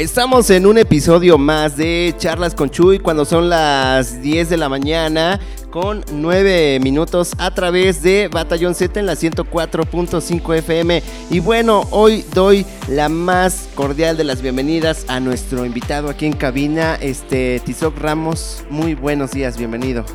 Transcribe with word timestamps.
Estamos 0.00 0.48
en 0.48 0.64
un 0.64 0.78
episodio 0.78 1.36
más 1.36 1.76
de 1.76 2.14
Charlas 2.16 2.54
con 2.54 2.70
Chuy 2.70 3.00
cuando 3.00 3.26
son 3.26 3.50
las 3.50 4.22
10 4.22 4.48
de 4.48 4.56
la 4.56 4.70
mañana 4.70 5.38
con 5.68 6.02
9 6.10 6.80
minutos 6.80 7.34
a 7.36 7.52
través 7.52 8.02
de 8.02 8.28
Batallón 8.28 8.74
Z 8.74 8.98
en 8.98 9.04
la 9.04 9.12
104.5 9.12 10.56
FM. 10.56 11.02
Y 11.28 11.40
bueno, 11.40 11.82
hoy 11.90 12.24
doy 12.32 12.64
la 12.88 13.10
más 13.10 13.68
cordial 13.74 14.16
de 14.16 14.24
las 14.24 14.40
bienvenidas 14.40 15.04
a 15.06 15.20
nuestro 15.20 15.66
invitado 15.66 16.08
aquí 16.08 16.24
en 16.24 16.32
cabina, 16.32 16.94
este 16.94 17.60
Tizoc 17.60 17.98
Ramos. 17.98 18.64
Muy 18.70 18.94
buenos 18.94 19.32
días, 19.32 19.58
bienvenido. 19.58 20.06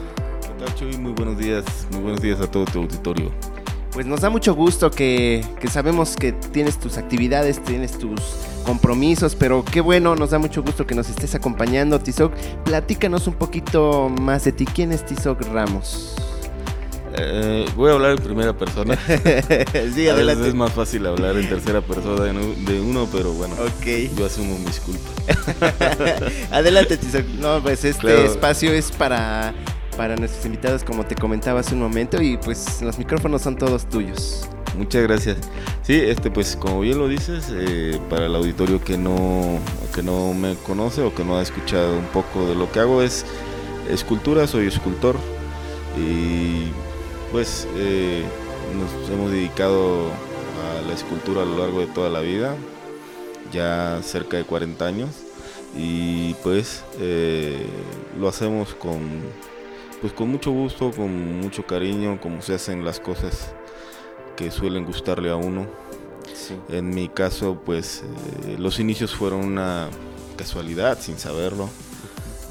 ¿Qué 0.42 0.66
tal, 0.66 0.74
Chuy? 0.74 0.98
Muy 0.98 1.12
buenos 1.12 1.38
días, 1.38 1.64
muy 1.92 2.02
buenos 2.02 2.22
días 2.22 2.42
a 2.42 2.50
todo 2.50 2.66
tu 2.66 2.80
auditorio. 2.80 3.32
Pues 3.96 4.06
nos 4.06 4.20
da 4.20 4.30
mucho 4.30 4.54
gusto 4.54 4.92
que, 4.92 5.42
que 5.62 5.70
sabemos 5.70 6.18
que 6.18 6.34
tienes 6.34 6.78
tus 6.78 6.98
actividades, 6.98 7.64
tienes 7.64 7.98
tus 7.98 8.20
compromisos, 8.66 9.36
pero 9.36 9.64
qué 9.64 9.80
bueno, 9.80 10.16
nos 10.18 10.32
da 10.32 10.38
mucho 10.38 10.62
gusto 10.64 10.86
que 10.86 10.94
nos 10.96 11.10
estés 11.10 11.34
acompañando, 11.34 11.98
Tizoc. 12.00 12.34
Platícanos 12.66 13.26
un 13.28 13.36
poquito 13.36 14.10
más 14.10 14.44
de 14.44 14.52
ti. 14.52 14.66
¿Quién 14.66 14.92
es 14.92 15.06
Tizoc 15.06 15.42
Ramos? 15.44 16.14
Eh, 17.18 17.66
voy 17.78 17.90
a 17.90 17.94
hablar 17.94 18.12
en 18.12 18.18
primera 18.18 18.52
persona. 18.52 18.98
sí, 19.96 20.10
a 20.10 20.14
adelante. 20.14 20.36
veces 20.42 20.48
es 20.48 20.56
más 20.56 20.74
fácil 20.74 21.06
hablar 21.08 21.38
en 21.38 21.48
tercera 21.48 21.80
persona 21.80 22.26
de 22.26 22.82
uno, 22.82 23.08
pero 23.10 23.32
bueno, 23.32 23.54
Ok. 23.54 24.14
yo 24.18 24.26
asumo 24.26 24.60
mis 24.60 24.82
culpas. 24.82 25.14
Adelante, 26.52 26.98
Tizoc. 26.98 27.26
No, 27.40 27.62
pues 27.64 27.86
este 27.86 28.02
Claro. 28.02 28.26
espacio 28.26 28.74
es 28.74 28.92
para, 28.92 29.54
para 29.98 30.16
nuestros 30.16 30.46
invitados, 30.46 30.84
como 30.84 31.06
te 31.06 31.16
comentaba 31.16 31.60
hace 31.60 31.74
un 31.74 31.82
momento, 31.82 32.22
y 32.22 32.38
pues 32.38 32.82
los 32.82 32.98
micrófonos 32.98 33.42
son 33.42 33.58
todos 33.58 33.88
tuyos. 33.90 34.48
Muchas 34.78 35.04
gracias. 35.04 35.38
Sí, 35.84 35.94
este, 35.94 36.30
pues 36.30 36.56
como 36.56 36.82
bien 36.82 36.98
lo 36.98 37.08
dices, 37.08 37.52
eh, 37.52 38.00
para 38.10 38.26
el 38.26 38.36
auditorio 38.36 38.84
que 38.84 38.98
no, 38.98 39.60
que 39.94 40.04
no 40.04 40.34
me 40.34 40.56
conoce 40.56 41.02
o 41.02 41.14
que 41.14 41.24
no 41.24 41.38
ha 41.38 41.42
escuchado 41.42 41.98
un 41.98 42.06
poco 42.08 42.48
de 42.48 42.56
lo 42.56 42.72
que 42.72 42.80
hago 42.80 43.02
es 43.02 43.26
escultura, 43.90 44.48
soy 44.48 44.68
escultor 44.68 45.16
y 45.98 46.72
pues 47.32 47.68
eh, 47.76 48.24
nos 48.78 49.10
hemos 49.10 49.32
dedicado 49.32 50.08
a 50.10 50.88
la 50.88 50.94
escultura 50.94 51.44
a 51.44 51.46
lo 51.46 51.58
largo 51.58 51.80
de 51.80 51.88
toda 51.88 52.10
la 52.10 52.20
vida, 52.20 52.56
ya 53.54 54.00
cerca 54.04 54.38
de 54.38 54.44
40 54.44 54.86
años 54.86 55.10
y 55.78 56.34
pues 56.36 56.84
eh, 57.00 57.66
lo 58.20 58.28
hacemos 58.28 58.74
con 58.76 59.00
pues 60.06 60.14
con 60.14 60.30
mucho 60.30 60.52
gusto, 60.52 60.92
con 60.92 61.40
mucho 61.42 61.66
cariño, 61.66 62.22
como 62.22 62.40
se 62.44 62.54
hacen 62.54 62.86
las 62.86 63.00
cosas 63.00 63.56
que 64.36 64.52
suelen 64.52 64.86
gustarle 64.86 65.32
a 65.32 65.36
uno. 65.36 65.66
Sí. 66.32 66.56
En 66.70 66.92
mi 66.92 67.10
caso, 67.10 67.60
pues 67.66 68.04
eh, 68.46 68.56
los 68.60 68.80
inicios 68.80 69.16
fueron 69.16 69.44
una 69.44 69.90
casualidad, 70.38 71.00
sin 71.00 71.18
saberlo, 71.18 71.72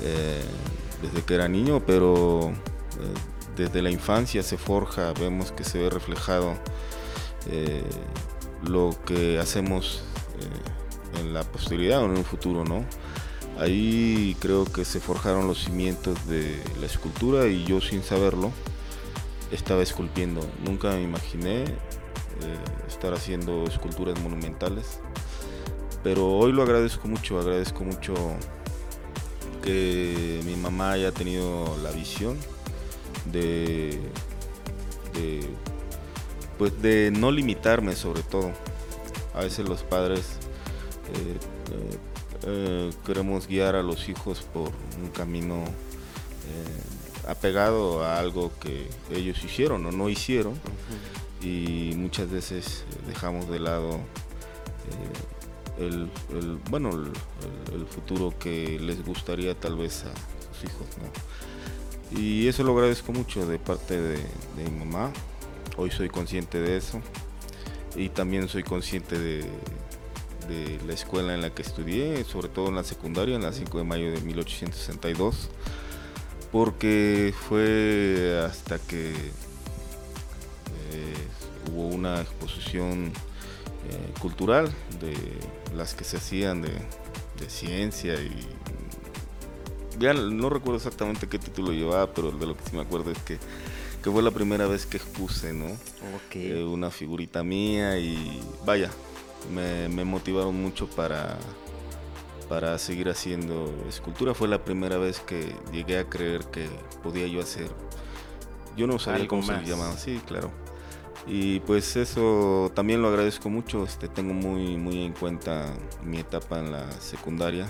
eh, 0.03 0.43
desde 1.01 1.23
que 1.23 1.35
era 1.37 1.47
niño, 1.47 1.81
pero 1.87 2.51
eh, 2.51 2.55
desde 3.55 3.83
la 3.83 3.91
infancia 3.91 4.43
se 4.43 4.59
forja, 4.59 5.13
vemos 5.13 5.53
que 5.53 5.63
se 5.63 5.79
ve 5.79 5.91
reflejado 5.91 6.57
lo 8.65 8.97
que 9.07 9.39
hacemos 9.39 10.03
en 11.21 11.33
la 11.33 11.45
posteridad 11.45 12.03
o 12.03 12.07
en 12.07 12.19
un 12.19 12.25
futuro, 12.25 12.65
¿no? 12.65 12.85
Ahí 13.59 14.37
creo 14.41 14.65
que 14.65 14.85
se 14.85 15.01
forjaron 15.01 15.47
los 15.47 15.65
cimientos 15.65 16.27
de 16.27 16.61
la 16.81 16.87
escultura 16.87 17.47
y 17.47 17.65
yo 17.65 17.81
sin 17.81 18.03
saberlo 18.03 18.51
estaba 19.53 19.83
esculpiendo. 19.83 20.41
Nunca 20.65 20.91
me 20.91 21.03
imaginé 21.03 21.63
eh, 21.63 22.59
estar 22.89 23.15
haciendo 23.15 23.65
esculturas 23.65 24.21
monumentales. 24.21 25.01
Pero 26.03 26.29
hoy 26.29 26.53
lo 26.53 26.63
agradezco 26.63 27.09
mucho, 27.09 27.39
agradezco 27.39 27.85
mucho 27.85 28.15
que 29.63 30.41
mi 30.45 30.57
mamá 30.57 30.93
haya 30.93 31.13
tenido 31.13 31.79
la 31.83 31.91
visión 31.93 32.37
de, 33.33 33.99
pues 36.59 36.83
de 36.83 37.11
no 37.11 37.31
limitarme 37.31 37.95
sobre 37.97 38.23
todo. 38.23 38.53
A 39.35 39.41
veces 39.41 39.69
los 39.69 39.83
padres 39.83 40.39
eh, 41.15 41.39
eh, 41.73 41.99
eh, 42.43 42.91
queremos 43.07 43.47
guiar 43.47 43.77
a 43.77 43.83
los 43.83 44.09
hijos 44.09 44.41
por 44.53 44.71
un 45.03 45.09
camino 45.11 45.65
eh, 45.65 47.29
apegado 47.29 48.05
a 48.05 48.19
algo 48.19 48.53
que 48.61 48.89
ellos 49.11 49.43
hicieron 49.45 49.87
o 49.87 49.93
no 49.93 50.09
hicieron. 50.09 50.55
Y 51.43 51.93
muchas 51.97 52.31
veces 52.31 52.85
eh, 52.91 52.97
dejamos 53.09 53.49
de 53.51 53.59
lado 53.61 54.01
eh, 55.79 55.85
el, 55.85 56.11
el- 56.37 56.59
bueno 56.71 56.91
el, 56.91 57.11
el- 57.73 57.81
el 57.81 57.87
futuro 57.87 58.33
que 58.39 58.79
les 58.81 59.05
gustaría 59.05 59.55
tal 59.59 59.77
vez 59.77 60.05
a 60.05 60.13
sus 60.55 60.65
hijos 60.71 60.87
¿no? 60.99 62.19
y 62.21 62.47
eso 62.47 62.63
lo 62.63 62.73
agradezco 62.73 63.13
mucho 63.13 63.47
de 63.47 63.59
parte 63.59 64.01
de, 64.01 64.17
de 64.19 64.71
mi 64.71 64.85
mamá. 64.85 65.11
Hoy 65.77 65.91
soy 65.91 66.09
consciente 66.09 66.61
de 66.61 66.77
eso. 66.77 67.01
Y 67.97 68.09
también 68.11 68.49
soy 68.49 68.63
consciente 68.63 69.19
de, 69.19 69.45
de 70.49 70.79
la 70.87 70.95
escuela 70.95 71.35
en 71.35 71.43
la 71.43 71.51
que 71.51 71.63
estudié, 71.63 72.25
sobre 72.25 72.49
todo 72.49 72.69
en 72.69 72.77
la 72.77 72.85
secundaria, 72.85 73.35
en 73.37 73.43
la 73.43 73.53
5 73.53 73.79
de 73.79 73.85
mayo 73.85 74.11
de 74.13 74.21
1862, 74.21 75.49
porque 76.53 77.35
fue 77.49 78.41
hasta 78.47 78.79
que 78.79 79.11
eh, 79.11 79.15
hubo 81.73 81.89
una 81.89 82.21
exposición 82.21 83.13
eh, 83.91 84.13
cultural 84.21 84.73
de 85.01 85.15
las 85.77 85.95
que 85.95 86.05
se 86.05 86.19
hacían 86.19 86.63
de, 86.63 86.69
de 86.71 87.51
ciencia 87.51 88.15
y 88.15 88.47
ya 89.99 90.13
no 90.13 90.51
recuerdo 90.51 90.77
exactamente 90.77 91.29
qué 91.29 91.39
título 91.39 91.73
llevaba, 91.73 92.13
pero 92.13 92.31
de 92.31 92.47
lo 92.47 92.57
que 92.57 92.65
sí 92.69 92.77
me 92.77 92.83
acuerdo 92.83 93.11
es 93.11 93.19
que, 93.19 93.39
que 94.03 94.11
fue 94.11 94.23
la 94.23 94.31
primera 94.31 94.67
vez 94.67 94.87
que 94.87 94.97
expuse, 94.97 95.53
¿no? 95.53 95.67
Ok. 95.67 96.35
eh, 96.35 96.65
una 96.65 96.91
figurita 96.91 97.43
mía 97.45 97.99
y 97.99 98.41
vaya, 98.65 98.91
me, 99.53 99.89
me 99.89 100.05
motivaron 100.05 100.61
mucho 100.61 100.89
para, 100.89 101.39
para 102.49 102.79
seguir 102.79 103.09
haciendo 103.09 103.73
escultura. 103.89 104.35
Fue 104.35 104.49
la 104.49 104.65
primera 104.65 104.97
vez 104.99 105.21
que 105.21 105.55
llegué 105.73 105.99
a 105.99 106.09
creer 106.09 106.45
que 106.47 106.69
podía 107.03 107.27
yo 107.27 107.41
hacer. 107.41 107.71
Yo 108.77 108.87
no 108.87 108.99
sabía 108.99 109.27
cómo 109.29 109.43
más. 109.43 109.63
se 109.63 109.71
llamaban, 109.71 109.99
sí, 109.99 110.21
claro. 110.27 110.51
Y 111.27 111.61
pues 111.61 111.97
eso 111.97 112.71
también 112.75 113.01
lo 113.01 113.09
agradezco 113.09 113.49
mucho, 113.49 113.85
este, 113.85 114.09
tengo 114.09 114.35
muy, 114.35 114.77
muy 114.77 115.05
en 115.05 115.15
cuenta 115.15 115.73
mi 116.03 116.19
etapa 116.19 116.59
en 116.59 116.73
la 116.73 116.91
secundaria. 117.01 117.67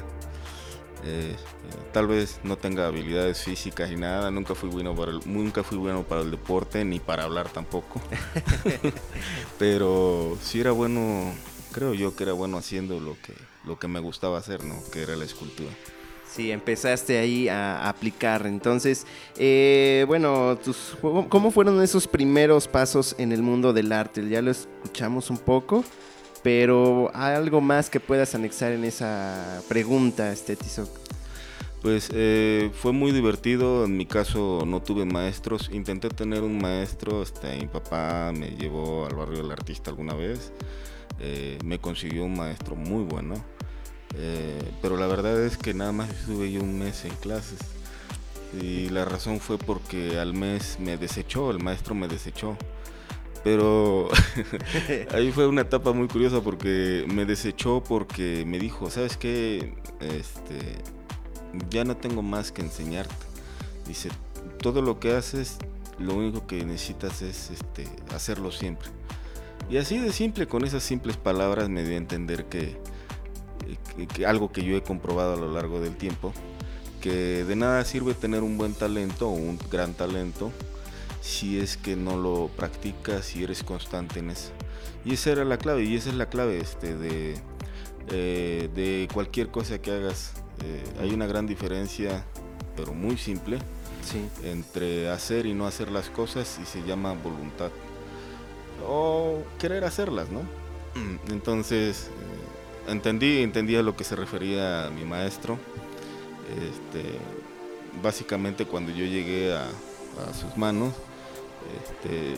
Eh, 1.06 1.36
eh, 1.36 1.36
tal 1.92 2.06
vez 2.06 2.40
no 2.44 2.56
tenga 2.56 2.86
habilidades 2.86 3.42
físicas 3.42 3.90
y 3.90 3.96
nada, 3.96 4.30
nunca 4.30 4.54
fui 4.54 4.70
bueno 4.70 4.94
para 4.94 5.12
el, 5.12 5.20
nunca 5.26 5.62
fui 5.62 5.76
bueno 5.76 6.02
para 6.02 6.22
el 6.22 6.30
deporte 6.30 6.84
ni 6.84 6.98
para 6.98 7.24
hablar 7.24 7.48
tampoco. 7.50 8.00
Pero 9.58 10.36
sí 10.42 10.60
era 10.60 10.72
bueno, 10.72 11.32
creo 11.74 11.92
yo 11.92 12.14
que 12.14 12.22
era 12.22 12.32
bueno 12.32 12.56
haciendo 12.56 13.00
lo 13.00 13.16
que 13.20 13.34
lo 13.66 13.78
que 13.78 13.88
me 13.88 14.00
gustaba 14.00 14.38
hacer, 14.38 14.64
¿no? 14.64 14.76
Que 14.92 15.02
era 15.02 15.16
la 15.16 15.24
escultura. 15.24 15.70
Sí, 16.30 16.50
empezaste 16.50 17.18
ahí 17.18 17.48
a, 17.48 17.88
aplicar. 17.88 18.46
Entonces, 18.46 19.06
eh, 19.36 20.04
bueno, 20.08 20.58
tus, 20.62 20.96
¿cómo 21.00 21.50
fueron 21.50 21.80
esos 21.82 22.08
primeros 22.08 22.66
pasos 22.66 23.14
en 23.18 23.32
el 23.32 23.42
mundo 23.42 23.72
del 23.72 23.92
arte? 23.92 24.28
Ya 24.28 24.42
lo 24.42 24.50
escuchamos 24.50 25.30
un 25.30 25.38
poco, 25.38 25.84
pero 26.42 27.10
¿hay 27.14 27.36
algo 27.36 27.60
más 27.60 27.88
que 27.88 28.00
puedas 28.00 28.34
anexar 28.34 28.72
en 28.72 28.84
esa 28.84 29.62
pregunta, 29.68 30.32
este 30.32 30.56
Tizoc? 30.56 30.88
Pues 31.82 32.08
eh, 32.12 32.70
fue 32.72 32.92
muy 32.92 33.12
divertido, 33.12 33.84
en 33.84 33.96
mi 33.96 34.06
caso 34.06 34.64
no 34.66 34.82
tuve 34.82 35.04
maestros, 35.04 35.68
intenté 35.70 36.08
tener 36.08 36.42
un 36.42 36.58
maestro, 36.58 37.22
este, 37.22 37.58
mi 37.58 37.66
papá 37.66 38.32
me 38.34 38.48
llevó 38.56 39.06
al 39.06 39.14
barrio 39.14 39.42
del 39.42 39.50
artista 39.50 39.90
alguna 39.90 40.14
vez, 40.14 40.50
eh, 41.20 41.58
me 41.64 41.78
consiguió 41.78 42.24
un 42.24 42.36
maestro 42.36 42.76
muy 42.76 43.04
bueno, 43.04 43.34
eh, 44.16 44.62
pero 44.82 44.96
la 44.96 45.06
verdad 45.06 45.42
es 45.44 45.56
que 45.56 45.74
nada 45.74 45.92
más 45.92 46.10
estuve 46.10 46.52
yo 46.52 46.60
un 46.60 46.78
mes 46.78 47.04
en 47.04 47.14
clases 47.16 47.58
y 48.60 48.88
la 48.90 49.04
razón 49.04 49.40
fue 49.40 49.58
porque 49.58 50.18
al 50.18 50.34
mes 50.34 50.78
me 50.78 50.96
desechó, 50.96 51.50
el 51.50 51.62
maestro 51.62 51.94
me 51.94 52.08
desechó. 52.08 52.56
Pero 53.42 54.08
ahí 55.12 55.30
fue 55.30 55.46
una 55.46 55.62
etapa 55.62 55.92
muy 55.92 56.08
curiosa 56.08 56.40
porque 56.40 57.04
me 57.12 57.26
desechó 57.26 57.82
porque 57.82 58.44
me 58.46 58.58
dijo, 58.58 58.90
¿sabes 58.90 59.18
qué? 59.18 59.74
Este, 60.00 60.78
ya 61.68 61.84
no 61.84 61.96
tengo 61.96 62.22
más 62.22 62.52
que 62.52 62.62
enseñarte. 62.62 63.14
Dice, 63.86 64.08
todo 64.60 64.80
lo 64.80 64.98
que 64.98 65.14
haces, 65.14 65.58
lo 65.98 66.14
único 66.14 66.46
que 66.46 66.64
necesitas 66.64 67.20
es 67.20 67.50
este, 67.50 67.86
hacerlo 68.14 68.50
siempre. 68.50 68.88
Y 69.70 69.78
así 69.78 69.98
de 69.98 70.12
simple, 70.12 70.46
con 70.46 70.64
esas 70.64 70.82
simples 70.82 71.16
palabras 71.16 71.68
me 71.68 71.82
dio 71.84 71.94
a 71.94 71.96
entender 71.98 72.44
que, 72.46 72.76
que- 73.96 74.06
que 74.06 74.26
algo 74.26 74.52
que 74.52 74.62
yo 74.64 74.76
he 74.76 74.82
comprobado 74.82 75.34
a 75.34 75.36
lo 75.36 75.52
largo 75.52 75.80
del 75.80 75.96
tiempo, 75.96 76.32
que 77.00 77.44
de 77.44 77.56
nada 77.56 77.84
sirve 77.84 78.14
tener 78.14 78.42
un 78.42 78.56
buen 78.58 78.74
talento 78.74 79.28
o 79.28 79.32
un 79.32 79.58
gran 79.70 79.94
talento 79.94 80.50
si 81.20 81.58
es 81.58 81.76
que 81.76 81.96
no 81.96 82.16
lo 82.16 82.50
practicas 82.56 83.34
y 83.36 83.44
eres 83.44 83.62
constante 83.62 84.18
en 84.20 84.30
eso. 84.30 84.50
Y 85.04 85.14
esa 85.14 85.30
era 85.32 85.44
la 85.44 85.56
clave, 85.58 85.84
y 85.84 85.96
esa 85.96 86.10
es 86.10 86.16
la 86.16 86.28
clave 86.28 86.58
este, 86.58 86.94
de, 86.96 87.34
eh, 88.10 88.68
de 88.74 89.08
cualquier 89.12 89.48
cosa 89.48 89.80
que 89.80 89.90
hagas. 89.90 90.32
Eh, 90.62 90.82
hay 91.00 91.12
una 91.12 91.26
gran 91.26 91.46
diferencia, 91.46 92.24
pero 92.76 92.92
muy 92.94 93.16
simple, 93.16 93.58
entre 94.44 95.08
hacer 95.10 95.46
y 95.46 95.54
no 95.54 95.66
hacer 95.66 95.90
las 95.90 96.10
cosas 96.10 96.58
y 96.62 96.66
se 96.66 96.82
llama 96.86 97.14
voluntad. 97.14 97.70
O 98.86 99.42
querer 99.58 99.84
hacerlas, 99.84 100.28
¿no? 100.30 100.42
Entonces, 101.28 102.08
eh, 102.08 102.92
entendí, 102.92 103.42
entendí 103.42 103.76
a 103.76 103.82
lo 103.82 103.96
que 103.96 104.04
se 104.04 104.16
refería 104.16 104.90
mi 104.94 105.04
maestro. 105.04 105.58
Este, 106.50 107.18
básicamente 108.02 108.66
cuando 108.66 108.92
yo 108.92 109.04
llegué 109.04 109.54
a, 109.54 109.68
sus 110.32 110.56
manos, 110.56 110.94
este, 111.82 112.34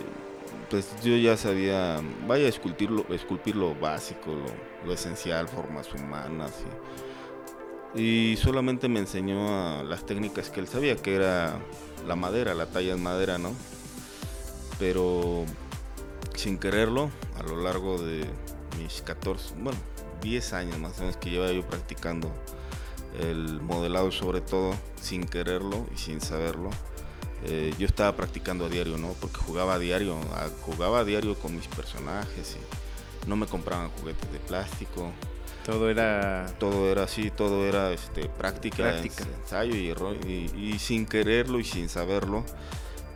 pues 0.71 0.89
yo 1.03 1.15
ya 1.17 1.37
sabía, 1.37 2.01
vaya 2.27 2.47
a 2.47 2.49
esculpir 2.49 2.91
lo, 2.91 3.07
esculpir 3.15 3.55
lo 3.55 3.75
básico, 3.75 4.35
lo, 4.85 4.93
esencial, 4.93 5.47
formas 5.47 5.93
humanas. 5.93 6.53
Y, 7.95 8.37
solamente 8.37 8.89
me 8.89 9.01
enseñó 9.01 9.83
las 9.85 10.07
técnicas 10.07 10.51
que 10.51 10.61
él 10.61 10.69
sabía, 10.69 10.97
que 10.97 11.17
era 11.17 11.59
la 12.07 12.17
madera, 12.17 12.55
la 12.55 12.67
talla 12.67 12.95
en 12.95 13.03
madera, 13.03 13.37
¿no? 13.37 13.53
Pero 14.79 15.45
sin 16.37 16.59
quererlo, 16.59 17.11
a 17.39 17.43
lo 17.43 17.63
largo 17.63 17.99
de 17.99 18.25
mis 18.79 19.03
14, 19.03 19.55
bueno, 19.59 19.79
10 20.23 20.53
años 20.53 20.79
más 20.79 20.99
o 20.99 21.01
menos 21.01 21.17
que 21.17 21.31
llevaba 21.31 21.53
yo 21.53 21.67
practicando 21.67 22.33
el 23.19 23.61
modelado 23.61 24.13
sobre 24.13 24.41
todo, 24.41 24.75
sin 25.01 25.25
quererlo 25.27 25.87
y 25.95 25.99
sin 25.99 26.21
saberlo, 26.21 26.71
eh, 27.45 27.75
yo 27.79 27.87
estaba 27.87 28.17
practicando 28.17 28.67
a 28.67 28.69
diario, 28.69 28.97
¿no? 28.99 29.15
Porque 29.21 29.39
jugaba 29.39 29.75
a 29.75 29.79
diario, 29.79 30.17
jugaba 30.63 31.01
a 31.01 31.05
diario 31.05 31.35
con 31.35 31.55
mis 31.55 31.67
personajes 31.69 32.57
y 32.57 33.29
no 33.29 33.37
me 33.37 33.47
compraban 33.47 33.91
juguetes 33.91 34.31
de 34.33 34.39
plástico. 34.39 35.13
Todo 35.65 35.91
era... 35.91 36.47
Todo 36.59 36.91
era 36.91 37.05
así, 37.05 37.31
todo 37.31 37.67
era 37.67 37.93
este, 37.93 38.29
práctica, 38.29 38.97
ensayo 38.99 39.75
y 39.75 39.89
error. 39.89 40.17
Y, 40.25 40.79
sin 40.79 41.07
quererlo 41.07 41.59
y 41.59 41.65
sin 41.65 41.89
saberlo, 41.89 42.45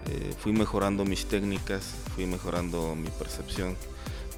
eh, 0.06 0.32
fui 0.38 0.52
mejorando 0.52 1.05
mis 1.05 1.26
técnicas, 1.26 1.94
fui 2.14 2.26
mejorando 2.26 2.94
mi 2.94 3.08
percepción. 3.11 3.76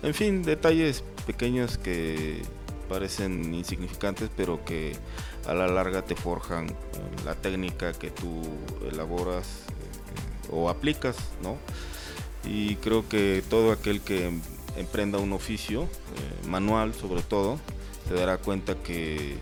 En 0.02 0.14
fin, 0.14 0.42
detalles 0.42 1.04
pequeños 1.26 1.78
que 1.78 2.42
parecen 2.88 3.54
insignificantes, 3.54 4.28
pero 4.36 4.64
que 4.64 4.96
a 5.46 5.54
la 5.54 5.68
larga 5.68 6.02
te 6.02 6.16
forjan 6.16 6.68
eh, 6.68 6.74
la 7.24 7.34
técnica 7.34 7.92
que 7.92 8.10
tú 8.10 8.42
elaboras 8.90 9.46
eh, 9.46 10.48
o 10.50 10.68
aplicas, 10.68 11.16
¿no? 11.42 11.56
Y 12.44 12.76
creo 12.76 13.08
que 13.08 13.44
todo 13.48 13.70
aquel 13.70 14.00
que 14.00 14.32
emprenda 14.76 15.18
un 15.18 15.32
oficio, 15.32 15.88
manual 16.48 16.92
sobre 16.92 17.22
todo, 17.22 17.60
te 18.08 18.14
dará 18.14 18.38
cuenta 18.38 18.74
que, 18.74 19.36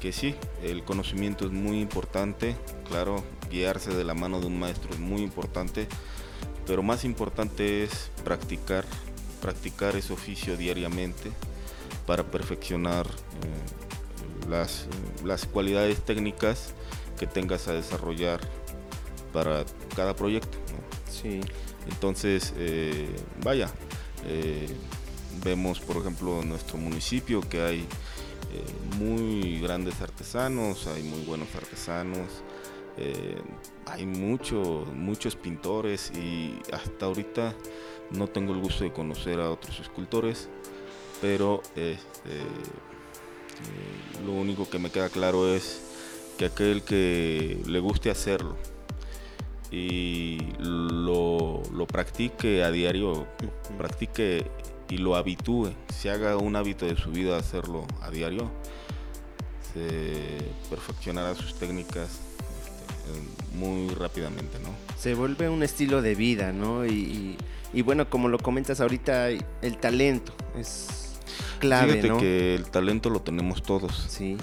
que 0.00 0.12
sí, 0.12 0.34
el 0.62 0.82
conocimiento 0.82 1.44
es 1.44 1.52
muy 1.52 1.80
importante, 1.80 2.56
claro, 2.88 3.22
guiarse 3.56 3.94
de 3.94 4.04
la 4.04 4.14
mano 4.14 4.40
de 4.40 4.46
un 4.46 4.58
maestro 4.58 4.90
es 4.90 4.98
muy 4.98 5.22
importante, 5.22 5.88
pero 6.66 6.82
más 6.82 7.04
importante 7.04 7.84
es 7.84 8.10
practicar, 8.22 8.84
practicar 9.40 9.96
ese 9.96 10.12
oficio 10.12 10.56
diariamente 10.56 11.30
para 12.06 12.22
perfeccionar 12.22 13.06
las, 14.48 14.86
las 15.24 15.46
cualidades 15.46 16.04
técnicas 16.04 16.74
que 17.18 17.26
tengas 17.26 17.66
a 17.68 17.72
desarrollar 17.72 18.40
para 19.32 19.64
cada 19.94 20.14
proyecto. 20.14 20.58
Sí. 21.10 21.40
Entonces, 21.88 22.52
eh, 22.56 23.08
vaya, 23.42 23.70
eh, 24.26 24.68
vemos 25.44 25.80
por 25.80 25.96
ejemplo 25.98 26.42
en 26.42 26.48
nuestro 26.48 26.78
municipio 26.78 27.40
que 27.40 27.62
hay 27.62 27.86
eh, 28.52 28.96
muy 28.98 29.60
grandes 29.60 30.00
artesanos, 30.00 30.86
hay 30.86 31.02
muy 31.02 31.24
buenos 31.24 31.48
artesanos, 31.54 32.28
hay 33.86 34.06
mucho, 34.06 34.86
muchos 34.94 35.36
pintores 35.36 36.10
y 36.16 36.54
hasta 36.72 37.06
ahorita 37.06 37.54
no 38.10 38.28
tengo 38.28 38.52
el 38.52 38.60
gusto 38.60 38.84
de 38.84 38.92
conocer 38.92 39.40
a 39.40 39.50
otros 39.50 39.80
escultores, 39.80 40.48
pero 41.20 41.62
este, 41.74 42.40
lo 44.24 44.32
único 44.32 44.68
que 44.68 44.78
me 44.78 44.90
queda 44.90 45.08
claro 45.08 45.54
es 45.54 45.82
que 46.38 46.46
aquel 46.46 46.82
que 46.82 47.62
le 47.66 47.80
guste 47.80 48.10
hacerlo 48.10 48.56
y 49.70 50.38
lo, 50.58 51.62
practique 51.88 52.62
a 52.62 52.70
diario, 52.70 53.26
practique 53.78 54.46
y 54.88 54.98
lo 54.98 55.16
habitúe, 55.16 55.72
se 55.88 56.10
haga 56.10 56.36
un 56.36 56.56
hábito 56.56 56.86
de 56.86 56.96
su 56.96 57.10
vida 57.10 57.36
hacerlo 57.36 57.86
a 58.00 58.10
diario, 58.10 58.50
se 59.72 60.38
perfeccionará 60.70 61.34
sus 61.34 61.54
técnicas 61.54 62.20
muy 63.54 63.88
rápidamente, 63.94 64.58
¿no? 64.60 64.70
Se 64.98 65.14
vuelve 65.14 65.48
un 65.48 65.62
estilo 65.62 66.02
de 66.02 66.14
vida, 66.14 66.52
¿no? 66.52 66.86
Y, 66.86 67.36
y 67.72 67.82
bueno, 67.82 68.08
como 68.08 68.28
lo 68.28 68.38
comentas 68.38 68.80
ahorita, 68.80 69.28
el 69.30 69.78
talento 69.80 70.32
es 70.58 71.18
clave, 71.58 72.00
Fíjate 72.00 72.20
que 72.20 72.54
el 72.54 72.64
talento 72.64 73.10
lo 73.10 73.20
tenemos 73.20 73.62
todos. 73.62 74.06
Sí. 74.08 74.36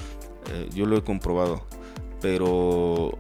Eh, 0.52 0.70
yo 0.74 0.86
lo 0.86 0.98
he 0.98 1.04
comprobado, 1.04 1.66
pero 2.22 3.18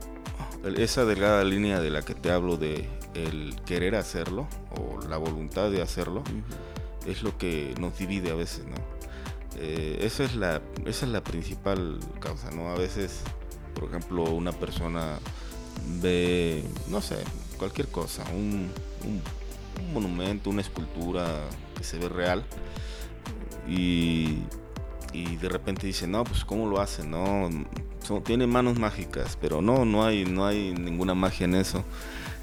esa 0.77 1.05
delgada 1.05 1.43
línea 1.43 1.79
de 1.79 1.89
la 1.89 2.01
que 2.01 2.15
te 2.15 2.31
hablo 2.31 2.57
de 2.57 2.87
el 3.13 3.55
querer 3.65 3.95
hacerlo 3.95 4.47
o 4.75 4.99
la 5.07 5.17
voluntad 5.17 5.69
de 5.69 5.81
hacerlo 5.81 6.23
es 7.05 7.21
lo 7.21 7.37
que 7.37 7.75
nos 7.79 7.97
divide 7.97 8.31
a 8.31 8.35
veces, 8.35 8.65
¿no? 8.65 8.75
Eh, 9.57 9.99
esa 10.01 10.23
es 10.23 10.35
la 10.35 10.61
esa 10.85 11.05
es 11.05 11.11
la 11.11 11.23
principal 11.23 11.99
causa, 12.19 12.49
¿no? 12.51 12.69
A 12.69 12.75
veces, 12.75 13.21
por 13.75 13.89
ejemplo, 13.89 14.23
una 14.23 14.51
persona 14.51 15.19
ve, 16.01 16.63
no 16.87 17.01
sé, 17.01 17.17
cualquier 17.57 17.87
cosa, 17.87 18.23
un, 18.33 18.69
un 19.05 19.93
monumento, 19.93 20.49
una 20.49 20.61
escultura 20.61 21.25
que 21.77 21.83
se 21.83 21.97
ve 21.97 22.09
real 22.09 22.43
y, 23.67 24.39
de 25.13 25.49
repente 25.49 25.87
dice, 25.87 26.07
no, 26.07 26.23
pues 26.23 26.43
cómo 26.43 26.67
lo 26.67 26.79
hacen, 26.79 27.11
no, 27.11 27.49
tiene 28.23 28.47
manos 28.47 28.79
mágicas, 28.79 29.37
pero 29.39 29.61
no, 29.61 29.85
no 29.85 30.05
hay, 30.05 30.25
no 30.25 30.45
hay 30.45 30.73
ninguna 30.73 31.13
magia 31.13 31.45
en 31.45 31.55
eso. 31.55 31.83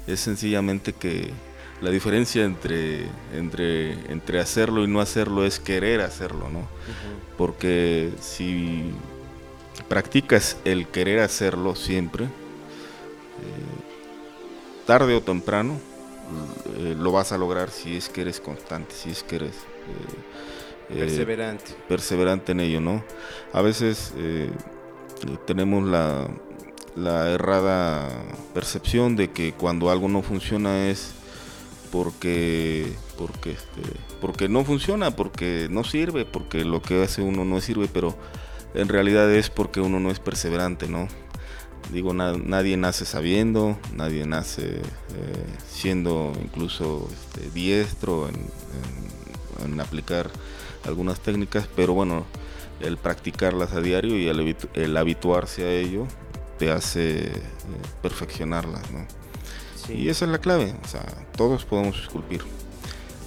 Es 0.07 0.19
sencillamente 0.19 0.93
que 0.93 1.29
la 1.81 1.89
diferencia 1.89 2.43
entre, 2.43 3.07
entre, 3.33 3.93
entre 4.11 4.39
hacerlo 4.39 4.83
y 4.83 4.87
no 4.87 5.01
hacerlo 5.01 5.45
es 5.45 5.59
querer 5.59 6.01
hacerlo, 6.01 6.49
¿no? 6.49 6.67
Porque 7.37 8.11
si 8.19 8.91
practicas 9.87 10.57
el 10.65 10.87
querer 10.87 11.19
hacerlo 11.19 11.75
siempre, 11.75 12.25
eh, 12.25 12.29
tarde 14.85 15.15
o 15.15 15.21
temprano, 15.21 15.79
eh, 16.77 16.95
lo 16.97 17.11
vas 17.11 17.31
a 17.31 17.37
lograr 17.37 17.69
si 17.69 17.97
es 17.97 18.09
que 18.09 18.21
eres 18.21 18.39
constante, 18.39 18.95
si 18.95 19.11
es 19.11 19.23
que 19.23 19.35
eres... 19.37 19.55
Eh, 20.89 20.99
perseverante. 20.99 21.73
perseverante 21.87 22.51
en 22.51 22.59
ello, 22.59 22.81
¿no? 22.81 23.03
A 23.53 23.61
veces 23.61 24.13
tenemos 25.45 25.83
la, 25.85 26.29
errada 27.31 28.09
percepción 28.53 29.15
de 29.15 29.31
que 29.31 29.53
cuando 29.53 29.89
algo 29.89 30.09
no 30.09 30.21
funciona 30.21 30.89
es 30.89 31.13
porque 31.93 32.91
porque 33.17 33.51
este, 33.51 33.81
porque 34.19 34.49
no 34.49 34.65
funciona, 34.65 35.15
porque 35.15 35.67
no 35.69 35.85
sirve, 35.85 36.25
porque 36.25 36.65
lo 36.65 36.81
que 36.81 37.01
hace 37.03 37.21
uno 37.21 37.45
no 37.45 37.61
sirve, 37.61 37.87
pero 37.87 38.17
en 38.73 38.87
realidad 38.87 39.31
es 39.31 39.49
porque 39.49 39.81
uno 39.81 39.99
no 39.99 40.11
es 40.11 40.19
perseverante, 40.19 40.87
¿no? 40.87 41.07
Digo, 41.91 42.13
nadie 42.13 42.77
nace 42.77 43.05
sabiendo, 43.05 43.77
nadie 43.93 44.25
nace 44.25 44.77
eh, 44.77 44.81
siendo 45.67 46.31
incluso 46.41 47.09
este, 47.11 47.49
diestro 47.49 48.29
en 48.29 49.79
aplicar 49.79 50.29
algunas 50.85 51.19
técnicas, 51.19 51.67
pero 51.75 51.93
bueno, 51.93 52.25
el 52.83 52.97
practicarlas 52.97 53.73
a 53.73 53.81
diario 53.81 54.17
y 54.17 54.27
el, 54.27 54.97
habituarse 54.97 55.63
a 55.63 55.71
ello 55.71 56.07
te 56.57 56.71
hace 56.71 57.27
eh, 57.27 57.33
perfeccionarlas, 58.01 58.91
¿no? 58.91 59.05
Y 59.89 60.09
esa 60.09 60.25
es 60.25 60.31
la 60.31 60.37
clave, 60.37 60.75
o 60.83 60.87
sea, 60.87 61.03
todos 61.35 61.65
podemos 61.65 61.99
esculpir. 61.99 62.43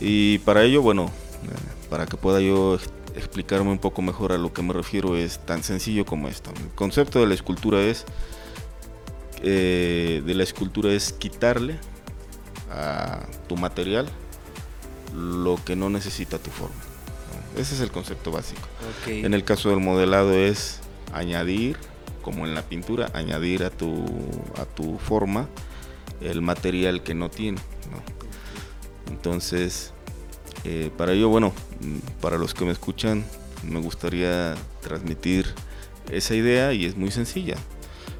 Y 0.01 0.39
para 0.39 0.63
ello, 0.63 0.83
bueno, 0.83 1.07
eh, 1.07 1.89
para 1.91 2.07
que 2.07 2.17
pueda 2.17 2.41
yo 2.41 2.79
explicarme 3.15 3.71
un 3.71 3.79
poco 3.79 4.03
mejor 4.03 4.33
a 4.33 4.39
lo 4.39 4.53
que 4.53 4.63
me 4.63 4.73
refiero, 4.73 5.17
es 5.17 5.39
tan 5.45 5.63
sencillo 5.63 6.05
como 6.05 6.29
esto. 6.29 6.51
El 6.57 6.71
concepto 6.71 7.21
de 7.21 7.27
la 7.27 7.35
escultura 7.35 7.81
es, 7.81 8.05
eh, 9.43 10.23
de 10.25 10.35
la 10.35 10.43
escultura 10.43 10.93
es 10.93 11.13
quitarle 11.13 11.79
a 12.71 13.27
tu 13.49 13.57
material 13.57 14.09
lo 15.15 15.59
que 15.65 15.77
no 15.77 15.91
necesita 15.91 16.39
tu 16.39 16.51
forma. 16.51 16.75
Ese 17.57 17.77
es 17.77 17.81
el 17.81 17.93
concepto 17.93 18.33
básico. 18.33 18.69
En 19.07 19.33
el 19.33 19.45
caso 19.45 19.71
del 19.71 19.79
modelado 19.79 20.33
es 20.33 20.81
añadir, 21.13 21.77
como 22.21 22.47
en 22.47 22.55
la 22.55 22.63
pintura, 22.63 23.11
añadir 23.15 23.63
a 23.63 23.71
tu, 23.71 24.05
a 24.59 24.65
tu 24.65 24.99
forma 24.99 25.49
el 26.21 26.43
material 26.43 27.03
que 27.05 27.15
no 27.15 27.31
tiene. 27.31 27.61
Entonces, 29.09 29.94
eh, 30.65 30.91
para 30.97 31.13
ello, 31.13 31.29
bueno, 31.29 31.53
para 32.21 32.39
los 32.39 32.55
que 32.55 32.65
me 32.65 32.73
escuchan, 32.73 33.25
me 33.63 33.81
gustaría 33.81 34.55
transmitir 34.81 35.47
esa 36.11 36.35
idea 36.35 36.73
y 36.73 36.85
es 36.87 36.97
muy 36.97 37.11
sencilla. 37.11 37.57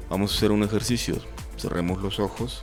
Vamos 0.09 0.33
a 0.33 0.37
hacer 0.37 0.51
un 0.51 0.63
ejercicio. 0.63 1.17
Cerremos 1.57 2.01
los 2.01 2.19
ojos. 2.19 2.61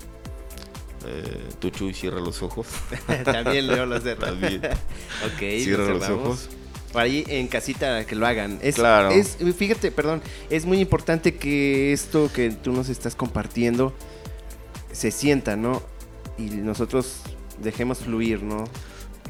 Eh, 1.06 1.48
tú, 1.58 1.70
y 1.88 1.94
cierra 1.94 2.20
los 2.20 2.42
ojos. 2.42 2.66
También 3.24 3.66
leo 3.66 3.86
los 3.86 4.04
de 4.04 4.14
También. 4.14 4.62
ok, 5.26 5.38
Cierra 5.38 5.86
los 5.94 6.08
ojos. 6.08 6.48
Por 6.92 7.02
ahí 7.02 7.24
en 7.28 7.48
casita 7.48 8.04
que 8.04 8.14
lo 8.14 8.26
hagan. 8.26 8.58
Es, 8.62 8.76
Claro. 8.76 9.10
es- 9.10 9.38
fíjate, 9.56 9.90
perdón, 9.90 10.22
es 10.50 10.66
muy 10.66 10.78
importante 10.78 11.34
que 11.36 11.92
esto 11.92 12.30
que 12.32 12.50
tú 12.50 12.72
nos 12.72 12.88
estás 12.88 13.16
compartiendo 13.16 13.92
se 14.92 15.10
sienta, 15.10 15.56
¿no? 15.56 15.82
Y 16.38 16.42
nosotros 16.50 17.16
dejemos 17.62 17.98
fluir, 17.98 18.42
¿no? 18.42 18.64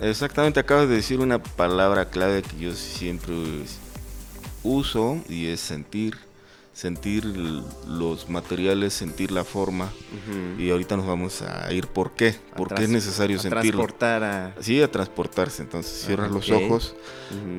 Exactamente, 0.00 0.58
acabas 0.60 0.88
de 0.88 0.96
decir 0.96 1.20
una 1.20 1.40
palabra 1.42 2.08
clave 2.10 2.42
que 2.42 2.58
yo 2.58 2.74
siempre 2.74 3.34
uso 4.62 5.18
y 5.28 5.46
es 5.46 5.60
sentir. 5.60 6.16
Sentir 6.74 7.26
los 7.26 8.30
materiales, 8.30 8.94
sentir 8.94 9.30
la 9.30 9.44
forma. 9.44 9.92
Y 10.58 10.70
ahorita 10.70 10.96
nos 10.96 11.06
vamos 11.06 11.42
a 11.42 11.70
ir 11.70 11.86
por 11.86 12.12
qué. 12.12 12.34
A 12.52 12.56
¿Por 12.56 12.74
qué 12.74 12.84
es 12.84 12.88
necesario 12.88 13.36
a 13.38 13.42
sentirlo? 13.42 13.82
Transportar 13.82 14.24
a. 14.24 14.54
Sí, 14.58 14.80
a 14.80 14.90
transportarse. 14.90 15.62
Entonces 15.62 16.04
cierras 16.06 16.30
Ah, 16.30 16.34
los 16.34 16.50
ok. 16.50 16.56
ojos. 16.64 16.94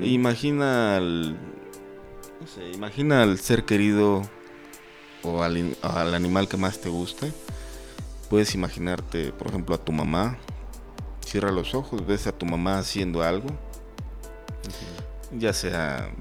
E 0.01 0.07
imagina 0.07 0.97
al. 0.97 1.33
No 1.33 2.47
sé, 2.47 2.71
imagina 2.73 3.21
al 3.21 3.37
ser 3.37 3.65
querido 3.65 4.23
o 5.21 5.43
al, 5.43 5.77
al 5.83 6.15
animal 6.15 6.47
que 6.49 6.57
más 6.57 6.81
te 6.81 6.89
guste. 6.89 7.31
Puedes 8.31 8.55
imaginarte, 8.55 9.31
por 9.31 9.47
ejemplo, 9.49 9.75
a 9.75 9.77
tu 9.77 9.91
mamá. 9.91 10.39
Cierra 11.25 11.51
los 11.51 11.73
ojos, 11.73 12.05
ves 12.05 12.27
a 12.27 12.31
tu 12.31 12.45
mamá 12.45 12.77
haciendo 12.77 13.23
algo. 13.23 13.47
Ya 15.31 15.51
sea 15.53 16.11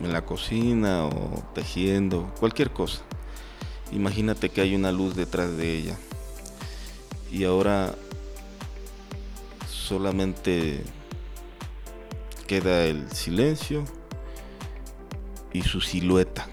en 0.00 0.12
la 0.12 0.24
cocina 0.24 1.06
o 1.06 1.42
tejiendo, 1.54 2.32
cualquier 2.38 2.70
cosa. 2.72 3.02
Imagínate 3.92 4.50
que 4.50 4.60
hay 4.60 4.74
una 4.74 4.92
luz 4.92 5.16
detrás 5.16 5.56
de 5.56 5.78
ella. 5.78 5.96
Y 7.30 7.44
ahora 7.44 7.94
solamente 9.68 10.82
queda 12.46 12.84
el 12.84 13.10
silencio 13.12 13.84
y 15.52 15.62
su 15.62 15.80
silueta. 15.80 16.48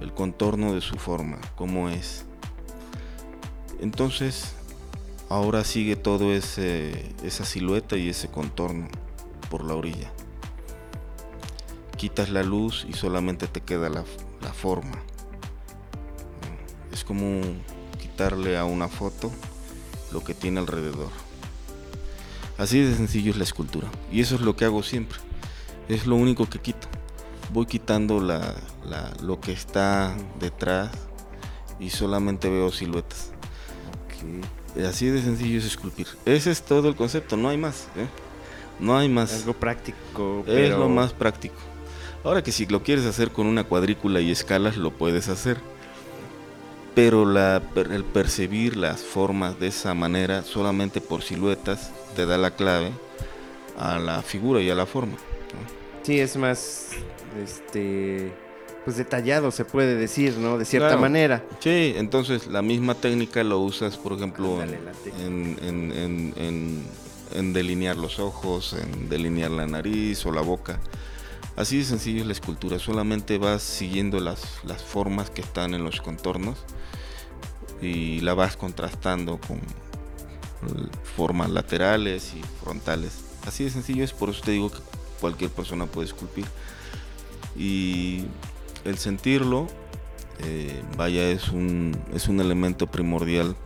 El 0.00 0.12
contorno 0.12 0.74
de 0.74 0.80
su 0.80 0.96
forma, 0.96 1.38
cómo 1.56 1.88
es. 1.88 2.24
Entonces, 3.80 4.54
ahora 5.28 5.64
sigue 5.64 5.96
todo 5.96 6.32
ese 6.32 7.14
esa 7.22 7.44
silueta 7.44 7.96
y 7.96 8.08
ese 8.08 8.28
contorno 8.28 8.88
por 9.50 9.64
la 9.64 9.74
orilla. 9.74 10.10
Quitas 11.96 12.30
la 12.30 12.42
luz 12.42 12.86
y 12.88 12.92
solamente 12.92 13.46
te 13.48 13.60
queda 13.60 13.88
la, 13.88 14.04
la 14.40 14.52
forma. 14.52 14.98
Es 16.92 17.04
como 17.04 17.40
quitarle 18.00 18.56
a 18.56 18.64
una 18.64 18.88
foto 18.88 19.30
lo 20.12 20.22
que 20.22 20.34
tiene 20.34 20.60
alrededor. 20.60 21.10
Así 22.56 22.80
de 22.80 22.94
sencillo 22.94 23.32
es 23.32 23.36
la 23.38 23.44
escultura. 23.44 23.88
Y 24.12 24.20
eso 24.20 24.34
es 24.36 24.40
lo 24.42 24.56
que 24.56 24.64
hago 24.64 24.82
siempre. 24.82 25.18
Es 25.88 26.06
lo 26.06 26.16
único 26.16 26.48
que 26.48 26.60
quito. 26.60 26.88
Voy 27.52 27.66
quitando 27.66 28.20
la, 28.20 28.54
la- 28.84 29.12
lo 29.22 29.40
que 29.40 29.52
está 29.52 30.16
detrás 30.38 30.90
y 31.80 31.90
solamente 31.90 32.48
veo 32.48 32.70
siluetas. 32.70 33.32
Así 34.86 35.06
de 35.06 35.22
sencillo 35.22 35.58
es 35.58 35.64
esculpir. 35.64 36.06
Ese 36.24 36.50
es 36.50 36.62
todo 36.62 36.88
el 36.88 36.96
concepto, 36.96 37.36
no 37.36 37.48
hay 37.48 37.56
más. 37.56 37.88
¿eh? 37.96 38.06
No 38.78 38.96
hay 38.96 39.08
más. 39.08 39.32
Algo 39.32 39.54
práctico. 39.54 40.44
Es 40.46 40.70
lo 40.70 40.88
más 40.88 41.12
práctico. 41.12 41.56
Ahora 42.24 42.42
que 42.42 42.52
si 42.52 42.66
lo 42.66 42.82
quieres 42.82 43.06
hacer 43.06 43.30
con 43.30 43.46
una 43.46 43.64
cuadrícula 43.64 44.20
y 44.20 44.30
escalas, 44.30 44.76
lo 44.76 44.92
puedes 44.92 45.28
hacer. 45.28 45.58
Pero 46.94 47.24
la, 47.24 47.62
el 47.76 48.04
percibir 48.04 48.76
las 48.76 49.02
formas 49.02 49.58
de 49.60 49.68
esa 49.68 49.94
manera, 49.94 50.42
solamente 50.42 51.00
por 51.00 51.22
siluetas, 51.22 51.92
te 52.16 52.26
da 52.26 52.36
la 52.38 52.50
clave 52.52 52.90
a 53.78 53.98
la 53.98 54.22
figura 54.22 54.60
y 54.60 54.70
a 54.70 54.74
la 54.74 54.86
forma. 54.86 55.12
¿no? 55.12 56.02
Sí, 56.02 56.18
es 56.20 56.36
más. 56.36 56.90
Este. 57.42 58.32
Pues 58.84 58.96
detallado, 58.96 59.50
se 59.50 59.64
puede 59.64 59.96
decir, 59.96 60.36
¿no? 60.38 60.56
De 60.56 60.64
cierta 60.64 60.88
Claro. 60.88 61.02
manera. 61.02 61.44
Sí, 61.60 61.92
entonces 61.96 62.46
la 62.46 62.62
misma 62.62 62.94
técnica 62.94 63.44
lo 63.44 63.58
usas, 63.60 63.96
por 63.98 64.14
ejemplo, 64.14 64.60
Ándale, 64.60 64.78
en, 65.24 65.58
en- 65.62 65.92
en- 65.92 66.32
en- 66.36 66.86
en- 67.34 67.52
delinear 67.52 67.96
los 67.96 68.18
ojos, 68.18 68.72
en 68.74 69.08
delinear 69.10 69.50
la 69.50 69.66
nariz 69.66 70.24
o 70.24 70.32
la 70.32 70.40
boca. 70.40 70.80
Así 71.56 71.78
de 71.78 71.84
sencillo 71.84 72.20
es 72.22 72.26
la 72.26 72.32
escultura, 72.32 72.78
solamente 72.78 73.36
vas 73.36 73.62
siguiendo 73.62 74.20
las, 74.20 74.60
las 74.64 74.80
formas 74.82 75.28
que 75.28 75.42
están 75.42 75.74
en 75.74 75.84
los 75.84 76.00
contornos 76.00 76.56
y 77.82 78.20
la 78.20 78.32
vas 78.34 78.56
contrastando 78.56 79.38
con 79.38 79.60
formas 81.16 81.50
laterales 81.50 82.32
y 82.34 82.42
frontales. 82.64 83.12
Así 83.46 83.64
de 83.64 83.70
sencillo 83.70 84.04
es, 84.04 84.12
por 84.12 84.30
eso 84.30 84.40
te 84.42 84.52
digo 84.52 84.70
que 84.70 84.78
cualquier 85.20 85.50
persona 85.50 85.86
puede 85.86 86.06
esculpir. 86.06 86.46
Y 87.56 88.24
el 88.88 88.98
sentirlo, 88.98 89.66
eh, 90.40 90.82
vaya, 90.96 91.28
es 91.30 91.48
un, 91.48 91.96
es 92.14 92.28
un 92.28 92.40
elemento 92.40 92.86
primordial 92.86 93.56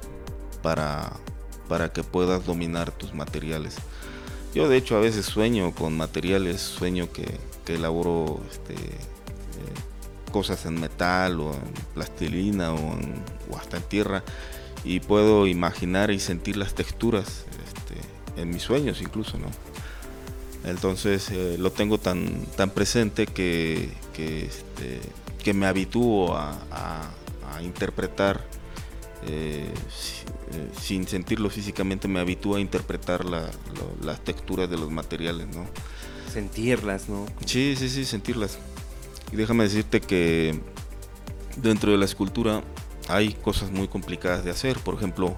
para, 0.63 1.13
para 1.69 1.93
que 1.93 2.03
puedas 2.03 2.45
dominar 2.47 2.91
tus 2.93 3.15
materiales. 3.15 3.77
Yo 4.55 4.69
de 4.69 4.77
hecho 4.77 4.97
a 4.97 5.01
veces 5.01 5.27
sueño 5.27 5.75
con 5.75 5.97
materiales, 5.97 6.61
sueño 6.61 7.11
que, 7.13 7.39
que 7.65 7.75
elaboro 7.77 8.41
este, 8.51 8.75
eh, 8.75 10.31
cosas 10.31 10.67
en 10.67 10.81
metal 10.81 11.41
o 11.41 11.55
en 11.55 11.73
plastilina 11.95 12.73
o, 12.73 12.77
en- 12.99 13.23
o 13.51 13.57
hasta 13.57 13.77
en 13.79 13.83
tierra 13.85 14.23
y 14.85 15.01
puedo 15.01 15.47
imaginar 15.47 16.11
y 16.11 16.19
sentir 16.19 16.57
las 16.57 16.75
texturas 16.75 17.45
este, 17.67 18.41
en 18.41 18.51
mis 18.51 18.63
sueños 18.63 19.01
incluso, 19.01 19.39
¿no? 19.39 19.47
Entonces 20.65 21.29
eh, 21.31 21.57
lo 21.59 21.73
tengo 21.73 21.99
tan, 21.99 22.47
tan 22.57 22.71
presente 22.71 23.27
que, 23.27 23.91
que, 24.13 24.45
este, 24.47 25.01
que 25.43 25.55
me 25.55 25.67
habitúo 25.67 26.37
a, 26.37 26.53
a- 26.71 27.11
a 27.57 27.63
interpretar, 27.63 28.47
eh, 29.27 29.73
eh, 30.53 30.71
sin 30.81 31.07
sentirlo 31.09 31.51
físicamente, 31.51 32.09
me 32.09 32.21
habitúo 32.21 32.57
a 32.57 32.61
interpretar 32.61 33.25
la- 33.25 33.51
lo- 33.75 34.07
las 34.07 34.21
texturas 34.25 34.71
de 34.71 34.79
los 34.79 34.91
materiales, 34.91 35.49
¿no? 35.55 35.67
Sentirlas, 36.33 37.09
¿no? 37.09 37.27
Sí, 37.45 37.75
sí, 37.77 37.89
sí, 37.89 38.05
sentirlas. 38.05 38.59
Y 39.33 39.37
déjame 39.37 39.65
decirte 39.65 40.01
que 40.01 40.59
dentro 41.57 41.93
de 41.93 41.99
la 41.99 42.05
escultura 42.05 42.63
hay 43.09 43.35
cosas 43.35 43.71
muy 43.71 43.89
complicadas 43.89 44.45
de 44.45 44.51
hacer. 44.51 44.79
Por 44.79 44.95
ejemplo, 44.95 45.37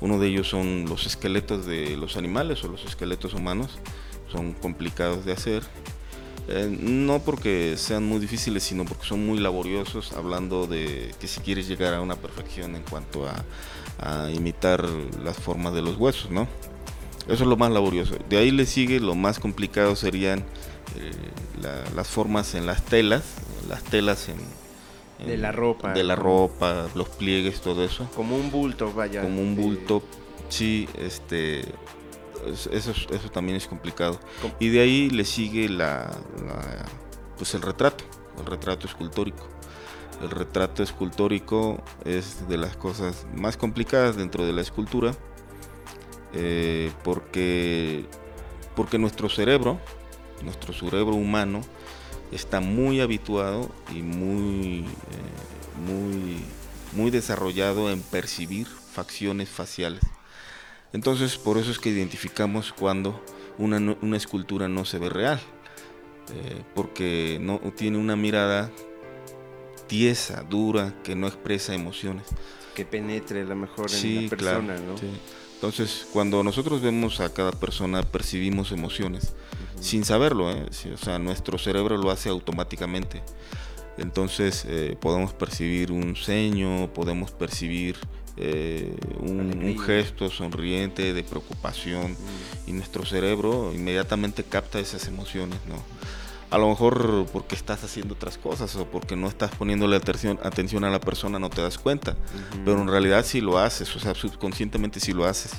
uno 0.00 0.18
de 0.18 0.28
ellos 0.28 0.48
son 0.48 0.86
los 0.88 1.06
esqueletos 1.06 1.66
de 1.66 1.96
los 1.96 2.16
animales 2.16 2.64
o 2.64 2.68
los 2.68 2.84
esqueletos 2.84 3.34
humanos. 3.34 3.78
Son 4.32 4.52
complicados 4.54 5.24
de 5.24 5.32
hacer. 5.32 5.62
Eh, 6.48 6.74
no 6.80 7.20
porque 7.20 7.74
sean 7.76 8.02
muy 8.04 8.18
difíciles, 8.18 8.64
sino 8.64 8.84
porque 8.84 9.06
son 9.06 9.24
muy 9.24 9.38
laboriosos, 9.38 10.12
hablando 10.12 10.66
de 10.66 11.14
que 11.20 11.28
si 11.28 11.40
quieres 11.40 11.68
llegar 11.68 11.94
a 11.94 12.00
una 12.00 12.16
perfección 12.16 12.74
en 12.74 12.82
cuanto 12.82 13.28
a, 13.28 13.44
a 14.00 14.30
imitar 14.30 14.84
las 15.22 15.36
formas 15.36 15.72
de 15.74 15.82
los 15.82 15.96
huesos, 15.98 16.30
¿no? 16.32 16.48
Eso 17.28 17.44
es 17.44 17.48
lo 17.48 17.56
más 17.56 17.70
laborioso. 17.70 18.16
De 18.28 18.38
ahí 18.38 18.50
le 18.50 18.66
sigue 18.66 18.98
lo 18.98 19.14
más 19.14 19.38
complicado 19.38 19.94
serían 19.94 20.40
eh, 20.98 21.12
la- 21.62 21.84
las 21.94 22.08
formas 22.08 22.54
en 22.56 22.66
las 22.66 22.84
telas, 22.84 23.22
las 23.68 23.84
telas 23.84 24.28
en, 24.28 24.38
en- 25.20 25.28
De 25.28 25.36
la 25.38 25.52
ropa. 25.52 25.92
de 25.92 26.02
la 26.02 26.16
ropa, 26.16 26.88
los 26.96 27.08
pliegues, 27.08 27.60
todo 27.60 27.84
eso, 27.84 28.08
Como 28.16 28.34
un 28.36 28.50
bulto, 28.50 28.92
vaya. 28.92 29.22
como 29.22 29.40
un 29.40 29.54
bulto. 29.54 30.02
Sí, 30.48 30.88
este, 30.98 31.60
es- 31.60 31.66
eso, 32.46 32.70
es- 32.90 33.06
eso 33.10 33.28
también 33.30 33.56
es 33.56 33.66
complicado. 33.66 34.18
Com- 34.40 34.52
Y 34.60 34.68
de 34.68 34.80
ahí 34.80 35.10
le 35.10 35.24
sigue 35.24 35.68
la, 35.68 36.10
la- 36.46 36.84
pues 37.36 37.54
el 37.54 37.62
retrato, 37.62 38.04
el 38.38 38.46
retrato 38.46 38.86
escultórico. 38.86 39.48
El 40.20 40.30
retrato 40.30 40.82
escultórico 40.82 41.82
es 42.04 42.48
de 42.48 42.56
las 42.56 42.76
cosas 42.76 43.26
más 43.34 43.56
complicadas 43.56 44.16
dentro 44.16 44.46
de 44.46 44.52
la 44.52 44.60
escultura, 44.62 45.16
eh, 46.34 46.92
porque, 47.02 48.06
porque 48.76 48.98
nuestro 48.98 49.28
cerebro, 49.28 49.80
nuestro 50.44 50.72
cerebro 50.72 51.14
humano, 51.14 51.60
está 52.30 52.60
muy 52.60 53.00
habituado 53.00 53.68
y 53.94 54.02
muy, 54.02 54.78
eh, 54.80 55.84
muy, 55.86 56.36
muy 56.92 57.10
desarrollado 57.10 57.90
en 57.90 58.00
percibir 58.00 58.66
facciones 58.66 59.48
faciales. 59.48 60.02
Entonces, 60.92 61.36
por 61.38 61.58
eso 61.58 61.70
es 61.70 61.78
que 61.78 61.88
identificamos 61.90 62.72
cuando 62.72 63.24
una, 63.58 63.78
una 64.00 64.16
escultura 64.16 64.68
no 64.68 64.84
se 64.84 64.98
ve 64.98 65.08
real, 65.08 65.40
eh, 66.34 66.62
porque 66.74 67.38
no 67.40 67.58
tiene 67.76 67.98
una 67.98 68.16
mirada 68.16 68.70
tiesa, 69.86 70.42
dura, 70.48 70.94
que 71.02 71.14
no 71.14 71.26
expresa 71.26 71.74
emociones. 71.74 72.26
Que 72.74 72.84
penetre 72.84 73.42
a 73.42 73.44
lo 73.44 73.56
mejor 73.56 73.90
en 73.90 73.96
Sí, 73.98 74.20
la 74.24 74.30
persona, 74.30 74.74
claro, 74.74 74.82
¿no? 74.92 74.98
sí. 74.98 75.06
Entonces, 75.54 76.08
cuando 76.12 76.42
nosotros 76.42 76.82
vemos 76.82 77.20
a 77.20 77.32
cada 77.32 77.52
persona, 77.52 78.02
percibimos 78.02 78.72
emociones. 78.72 79.32
sin 79.80 80.04
saberlo, 80.04 80.50
¿eh? 80.50 80.66
o 80.92 80.96
sea, 80.96 81.18
nuestro 81.18 81.58
cerebro 81.58 81.96
lo 81.96 82.10
hace 82.10 82.28
automáticamente. 82.28 83.22
Entonces 83.98 84.64
eh, 84.66 84.96
podemos 85.00 85.32
percibir 85.34 85.92
un 85.92 86.16
ceño, 86.16 86.92
podemos 86.92 87.30
percibir 87.30 87.96
eh, 88.36 88.96
un, 89.20 89.78
gesto 89.78 90.30
sonriente 90.30 91.12
de 91.12 91.22
preocupación 91.24 92.12
mm. 92.12 92.70
y 92.70 92.72
nuestro 92.72 93.04
cerebro 93.04 93.72
inmediatamente 93.74 94.44
capta 94.44 94.78
esas 94.80 95.06
emociones, 95.08 95.58
¿no? 95.68 95.76
a 96.52 96.58
lo 96.58 96.68
mejor 96.68 97.26
porque 97.32 97.54
estás 97.54 97.82
haciendo 97.82 98.12
otras 98.12 98.36
cosas 98.36 98.76
o 98.76 98.84
porque 98.84 99.16
no 99.16 99.26
estás 99.26 99.52
poniéndole 99.52 99.96
atención, 99.96 100.38
atención 100.42 100.84
a 100.84 100.90
la 100.90 101.00
persona 101.00 101.38
no 101.38 101.48
te 101.48 101.62
das 101.62 101.78
cuenta, 101.78 102.14
pero 102.62 102.82
en 102.82 102.88
realidad 102.88 103.24
sí 103.24 103.40
lo 103.40 103.58
haces, 103.58 103.96
o 103.96 103.98
sea, 103.98 104.14
subconscientemente 104.14 105.00
sí 105.00 105.14
lo 105.14 105.24
haces. 105.24 105.52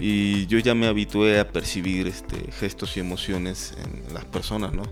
Y 0.00 0.46
yo 0.46 0.58
ya 0.58 0.74
me 0.74 0.88
habitué 0.88 1.38
a 1.38 1.52
percibir 1.52 2.08
este, 2.08 2.50
gestos 2.50 2.96
y 2.96 3.00
emociones 3.00 3.74
en 3.78 4.12
las 4.12 4.24
personas, 4.24 4.72
¿no? 4.72 4.82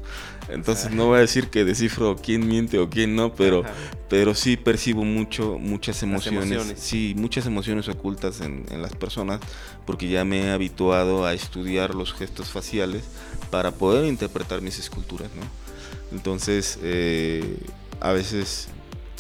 Entonces 0.49 0.91
no 0.91 1.07
voy 1.07 1.19
a 1.19 1.21
decir 1.21 1.49
que 1.49 1.65
descifro 1.65 2.17
quién 2.17 2.47
miente 2.47 2.79
o 2.79 2.91
quién 2.91 3.15
no, 3.15 3.35
pero, 3.35 3.63
pero 4.09 4.35
sí 4.35 4.57
percibo 4.57 5.05
mucho, 5.05 5.59
muchas 5.59 6.03
emociones, 6.03 6.75
sí, 6.77 7.15
muchas 7.17 7.47
emociones 7.47 7.89
ocultas 7.89 8.41
en, 8.41 8.65
en 8.71 8.83
las 8.83 8.95
personas, 8.95 9.41
porque 9.87 10.09
ya 10.09 10.25
me 10.25 10.47
he 10.47 10.51
habituado 10.51 11.25
a 11.25 11.33
estudiar 11.33 11.95
los 11.95 12.13
gestos 12.13 12.51
faciales 12.51 13.05
para 13.51 13.71
poder 13.71 14.07
interpretar 14.07 14.61
mis 14.63 14.79
esculturas, 14.79 15.29
¿no? 15.37 15.63
Entonces, 16.17 16.79
eh, 16.83 17.59
a 18.01 18.13
veces 18.13 18.69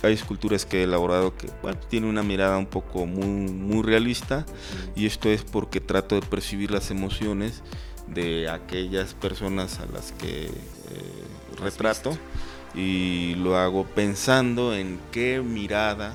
hay 0.02 0.14
esculturas 0.14 0.66
que 0.66 0.80
he 0.80 0.82
elaborado 0.84 1.36
que 1.36 1.48
bueno, 1.62 1.78
tienen 1.88 2.10
una 2.10 2.22
mirada 2.22 2.58
un 2.58 2.66
poco 2.66 3.06
muy, 3.06 3.26
muy 3.26 3.82
realista 3.82 4.44
y 4.96 5.06
esto 5.06 5.30
es 5.30 5.44
porque 5.44 5.80
trato 5.80 6.16
de 6.16 6.26
percibir 6.26 6.70
las 6.70 6.90
emociones 6.90 7.62
de 8.06 8.48
aquellas 8.48 9.14
personas 9.14 9.80
a 9.80 9.86
las 9.86 10.12
que 10.12 10.46
eh, 10.46 10.50
retrato 11.60 12.16
y 12.74 13.34
lo 13.36 13.56
hago 13.56 13.84
pensando 13.84 14.74
en 14.74 14.98
qué 15.10 15.40
mirada 15.40 16.14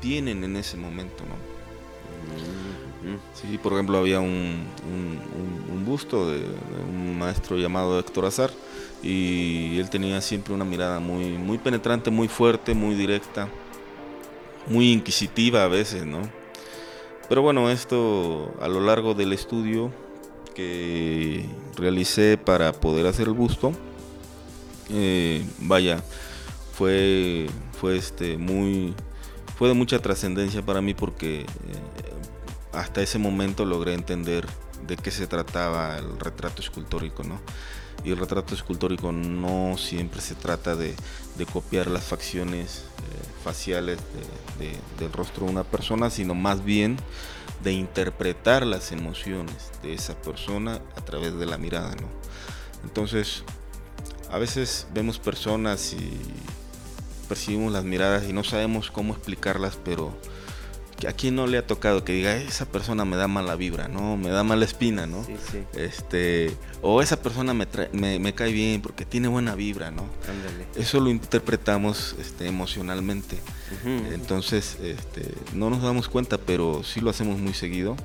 tienen 0.00 0.44
en 0.44 0.56
ese 0.56 0.76
momento, 0.76 1.24
¿no? 1.24 1.48
Sí, 3.34 3.58
por 3.58 3.72
ejemplo, 3.72 3.98
había 3.98 4.20
un, 4.20 4.66
busto 5.86 6.30
de, 6.30 6.44
un 6.88 7.18
maestro 7.18 7.56
llamado 7.56 7.98
Héctor 7.98 8.26
Azar 8.26 8.50
y 9.02 9.78
él 9.78 9.88
tenía 9.88 10.20
siempre 10.20 10.52
una 10.52 10.64
mirada 10.64 11.00
muy, 11.00 11.38
muy 11.38 11.56
penetrante, 11.58 12.10
muy 12.10 12.28
fuerte, 12.28 12.74
muy 12.74 12.94
directa, 12.94 13.48
muy 14.66 14.92
inquisitiva 14.92 15.64
a 15.64 15.68
veces, 15.68 16.04
¿no? 16.04 16.20
Pero 17.28 17.42
bueno, 17.42 17.70
esto 17.70 18.54
a 18.60 18.68
lo 18.68 18.80
largo 18.80 19.14
del 19.14 19.32
estudio 19.32 19.92
que 20.58 21.44
realicé 21.76 22.36
para 22.36 22.72
poder 22.72 23.06
hacer 23.06 23.28
el 23.28 23.32
busto, 23.32 23.70
eh, 24.90 25.46
vaya, 25.60 26.02
fue, 26.72 27.46
fue 27.80 27.96
este, 27.96 28.36
muy, 28.36 28.92
fue 29.56 29.68
de 29.68 29.74
mucha 29.74 30.00
trascendencia 30.00 30.60
para 30.66 30.80
mí 30.80 30.94
porque 30.94 31.42
eh, 31.42 31.46
hasta 32.72 33.02
ese 33.02 33.20
momento 33.20 33.64
logré 33.64 33.94
entender 33.94 34.48
de 34.84 34.96
qué 34.96 35.12
se 35.12 35.28
trataba 35.28 35.96
el 35.96 36.18
retrato 36.18 36.60
escultórico, 36.60 37.22
¿no? 37.22 37.40
Y 38.02 38.10
el 38.10 38.16
retrato 38.16 38.52
escultórico 38.52 39.12
no 39.12 39.78
siempre 39.78 40.20
se 40.20 40.34
trata 40.34 40.74
de, 40.74 40.96
copiar 41.52 41.86
las 41.86 42.02
facciones 42.02 42.78
eh, 42.78 43.44
faciales 43.44 43.98
del 44.98 45.12
rostro 45.12 45.46
de 45.46 45.52
una 45.52 45.62
persona, 45.62 46.10
sino 46.10 46.34
más 46.34 46.64
bien 46.64 46.96
de 47.62 47.72
interpretar 47.72 48.64
las 48.64 48.92
emociones 48.92 49.70
de 49.82 49.94
esa 49.94 50.20
persona 50.20 50.80
a 50.96 51.00
través 51.04 51.38
de 51.38 51.46
la 51.46 51.58
mirada, 51.58 51.94
¿no? 51.96 52.08
Entonces, 52.84 53.44
a 54.30 54.38
veces 54.38 54.86
vemos 54.94 55.18
personas 55.18 55.92
y 55.92 56.20
percibimos 57.28 57.72
las 57.72 57.84
miradas 57.84 58.24
y 58.28 58.32
no 58.32 58.44
sabemos 58.44 58.90
cómo 58.90 59.14
explicarlas, 59.14 59.78
pero 59.84 60.16
a 61.06 61.12
quién 61.12 61.36
no 61.36 61.46
le 61.46 61.58
ha 61.58 61.66
tocado 61.66 62.04
que 62.04 62.12
diga 62.12 62.36
esa 62.36 62.66
persona 62.66 63.04
me 63.04 63.16
da 63.16 63.28
mala 63.28 63.54
vibra, 63.54 63.88
¿no? 63.88 64.16
Me 64.16 64.30
da 64.30 64.42
mala 64.42 64.64
espina, 64.64 65.06
¿no? 65.06 65.24
Sí, 65.24 65.34
sí. 65.50 65.58
Este, 65.74 66.56
o 66.82 67.02
esa 67.02 67.22
persona 67.22 67.54
me, 67.54 67.66
me, 68.18 68.34
cae 68.34 68.52
bien 68.52 68.82
porque 68.82 69.04
tiene 69.04 69.28
buena 69.28 69.54
vibra, 69.54 69.90
¿no? 69.90 70.04
Eso 70.74 71.00
lo 71.00 71.10
interpretamos 71.10 72.16
este, 72.18 72.46
emocionalmente. 72.46 73.38
Entonces, 74.12 74.78
este, 74.82 75.34
no 75.54 75.70
nos 75.70 75.82
damos 75.82 76.08
cuenta, 76.08 76.38
pero 76.38 76.82
sí 76.82 77.00
lo 77.00 77.10
hacemos 77.10 77.38
muy 77.38 77.54
seguido. 77.54 77.96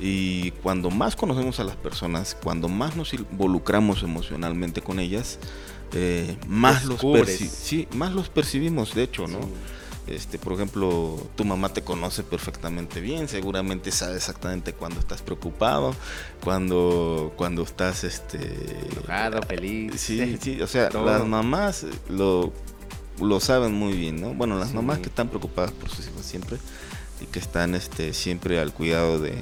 Y 0.00 0.50
cuando 0.62 0.90
más 0.90 1.14
conocemos 1.14 1.60
a 1.60 1.64
las 1.64 1.76
personas, 1.76 2.36
cuando 2.42 2.68
más 2.68 2.96
nos 2.96 3.14
involucramos 3.14 4.02
emocionalmente 4.02 4.80
con 4.80 4.98
ellas, 4.98 5.38
eh, 5.92 6.36
más, 6.48 6.86
los, 6.86 7.00
sí, 7.28 7.86
más 7.92 8.12
los 8.12 8.28
percibimos, 8.30 8.94
de 8.94 9.04
hecho, 9.04 9.28
¿no? 9.28 9.40
Este, 10.06 10.36
por 10.38 10.54
ejemplo, 10.54 11.16
tu 11.36 11.44
mamá 11.44 11.68
te 11.72 11.82
conoce 11.82 12.24
perfectamente 12.24 13.00
bien, 13.00 13.28
seguramente 13.28 13.92
sabe 13.92 14.16
exactamente 14.16 14.72
cuando 14.72 14.98
estás 14.98 15.22
preocupado, 15.22 15.94
cuando, 16.42 17.32
cuando 17.36 17.62
estás 17.62 18.02
este 18.02 18.38
enojado, 18.92 19.42
feliz. 19.42 20.00
Sí, 20.00 20.38
sí, 20.40 20.60
o 20.60 20.66
sea, 20.66 20.90
las 20.90 21.24
mamás 21.24 21.86
lo, 22.08 22.52
lo 23.20 23.38
saben 23.38 23.74
muy 23.74 23.92
bien, 23.92 24.20
¿no? 24.20 24.34
Bueno, 24.34 24.58
las 24.58 24.74
mamás 24.74 24.98
que 24.98 25.08
están 25.08 25.28
preocupadas 25.28 25.70
por 25.70 25.88
sus 25.88 26.08
hijos 26.08 26.26
siempre 26.26 26.58
y 27.20 27.26
que 27.26 27.38
están 27.38 27.76
este 27.76 28.12
siempre 28.12 28.58
al 28.58 28.72
cuidado 28.72 29.20
de, 29.20 29.36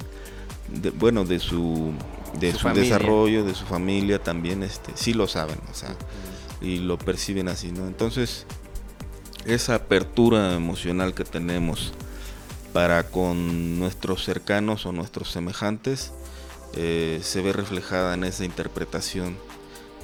bueno, 0.99 1.25
de 1.25 1.39
su 1.39 1.93
de 2.39 2.53
su, 2.53 2.69
desarrollo, 2.69 3.45
de 3.45 3.55
su 3.55 3.65
familia 3.65 4.23
también 4.23 4.63
este 4.63 4.93
sí 4.95 5.15
lo 5.15 5.27
saben, 5.27 5.59
o 5.71 5.75
sea, 5.75 5.97
y 6.61 6.79
lo 6.79 6.99
perciben 6.99 7.49
así, 7.49 7.73
¿no? 7.73 7.87
Entonces, 7.87 8.47
esa 9.45 9.75
apertura 9.75 10.55
emocional 10.55 11.15
que 11.15 11.25
tenemos 11.25 11.93
para 12.73 13.05
con 13.05 13.79
nuestros 13.79 14.25
cercanos 14.25 14.87
o 14.87 14.93
nuestros 14.93 15.31
semejantes 15.31 16.13
eh, 16.77 17.21
se 17.23 17.43
ve 17.43 17.53
reflejada 17.53 18.15
en 18.15 18.25
esa 18.25 18.45
interpretación 18.45 19.37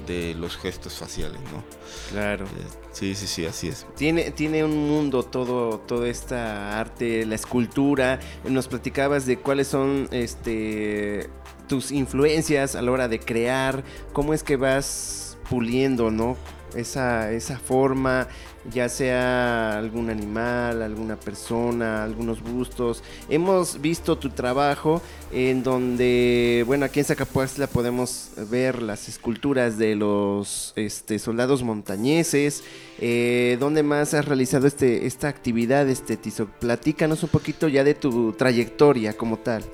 de 0.07 0.35
los 0.35 0.57
gestos 0.57 0.95
faciales, 0.95 1.41
¿no? 1.53 1.65
Claro. 2.11 2.45
Eh, 2.45 2.49
sí, 2.93 3.15
sí, 3.15 3.27
sí, 3.27 3.47
así 3.47 3.69
es. 3.69 3.87
Tiene, 3.97 4.31
tiene 4.31 4.65
un 4.65 4.89
mundo 4.89 5.23
todo, 5.23 5.79
toda 5.79 6.09
esta 6.09 6.79
arte, 6.79 7.25
la 7.25 7.35
escultura. 7.35 8.21
Nos 8.45 8.69
platicabas 8.69 9.27
de 9.27 9.39
cuáles 9.39 9.69
son 9.69 10.09
este 10.11 11.31
tus 11.67 11.91
influencias 11.91 12.77
a 12.77 12.83
la 12.83 12.93
hora 12.93 13.09
de 13.09 13.19
crear, 13.19 13.83
cómo 14.13 14.35
es 14.35 14.45
que 14.45 14.57
vas 14.57 15.37
puliendo, 15.51 16.11
¿no? 16.11 16.37
Esa, 16.77 17.33
esa 17.33 17.59
forma, 17.59 18.29
ya 18.71 18.89
sea 18.89 19.79
algún 19.79 20.11
animal, 20.11 20.83
alguna 20.83 21.17
persona, 21.17 22.05
algunos 22.05 22.43
bustos. 22.43 23.03
Hemos 23.29 23.81
visto 23.81 24.17
tu 24.17 24.31
trabajo 24.31 25.03
en 25.33 25.63
donde, 25.63 26.65
bueno, 26.67 26.85
aquí 26.85 27.01
en 27.01 27.07
Zacapuastla 27.07 27.67
podemos 27.67 28.31
ver 28.51 28.83
las 28.83 29.09
esculturas 29.09 29.79
de 29.79 29.97
los 29.97 30.73
este, 30.77 31.19
soldados 31.19 31.63
montañeses. 31.63 32.63
Eh, 32.99 33.57
¿Dónde 33.61 33.83
más 33.83 34.15
has 34.15 34.25
realizado 34.25 34.67
este, 34.67 35.07
esta 35.07 35.29
actividad, 35.29 35.89
este 35.89 36.17
Tizo? 36.17 36.47
Platícanos 36.61 37.23
un 37.23 37.29
poquito 37.29 37.69
ya 37.69 37.85
de 37.85 37.95
tu 37.95 38.33
trayectoria 38.33 39.17
como 39.17 39.39
tal. 39.39 39.65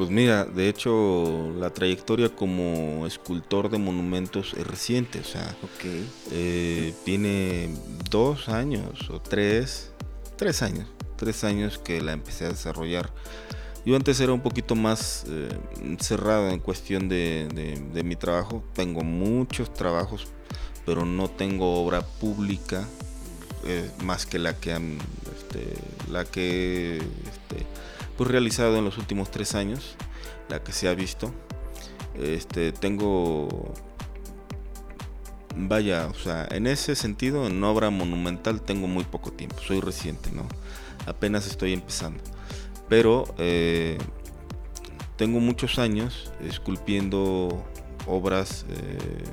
Pues 0.00 0.08
mira, 0.08 0.46
de 0.46 0.70
hecho 0.70 1.52
la 1.58 1.68
trayectoria 1.74 2.30
como 2.30 3.06
escultor 3.06 3.68
de 3.68 3.76
monumentos 3.76 4.54
es 4.56 4.66
reciente, 4.66 5.20
o 5.20 5.24
sea, 5.24 5.54
eh, 6.30 6.94
tiene 7.04 7.68
dos 8.08 8.48
años 8.48 9.10
o 9.10 9.20
tres, 9.20 9.92
tres 10.38 10.62
años, 10.62 10.86
tres 11.16 11.44
años 11.44 11.76
que 11.76 12.00
la 12.00 12.12
empecé 12.12 12.46
a 12.46 12.48
desarrollar. 12.48 13.12
Yo 13.84 13.94
antes 13.94 14.18
era 14.20 14.32
un 14.32 14.40
poquito 14.40 14.74
más 14.74 15.26
eh, 15.28 15.50
cerrado 15.98 16.48
en 16.48 16.60
cuestión 16.60 17.10
de, 17.10 18.02
mi 18.02 18.16
trabajo. 18.16 18.64
Tengo 18.72 19.02
muchos 19.02 19.70
trabajos, 19.74 20.28
pero 20.86 21.04
no 21.04 21.28
tengo 21.28 21.74
obra 21.84 22.00
pública 22.00 22.88
eh, 23.66 23.90
más 24.02 24.24
que 24.24 24.38
la 24.38 24.56
que, 24.56 24.70
este, 25.36 25.74
la 26.10 26.24
que 26.24 26.96
este, 26.96 27.66
pues, 28.20 28.32
realizado 28.32 28.76
en 28.76 28.84
los 28.84 28.98
últimos 28.98 29.30
tres 29.30 29.54
años, 29.54 29.96
la 30.50 30.62
que 30.62 30.72
se 30.72 30.88
ha 30.88 30.94
visto. 30.94 31.32
Este, 32.20 32.70
tengo, 32.70 33.72
vaya, 35.56 36.06
o 36.06 36.12
sea, 36.12 36.46
en 36.50 36.66
ese 36.66 36.96
sentido, 36.96 37.46
en 37.46 37.64
obra 37.64 37.88
monumental 37.88 38.60
tengo 38.60 38.88
muy 38.88 39.04
poco 39.04 39.32
tiempo, 39.32 39.56
soy 39.66 39.80
reciente, 39.80 40.30
¿no? 40.32 40.46
Apenas 41.06 41.46
estoy 41.46 41.72
empezando. 41.72 42.22
Pero 42.90 43.24
eh, 43.38 43.96
tengo 45.16 45.40
muchos 45.40 45.78
años 45.78 46.30
esculpiendo 46.46 47.64
obras 48.06 48.66
eh, 48.68 49.24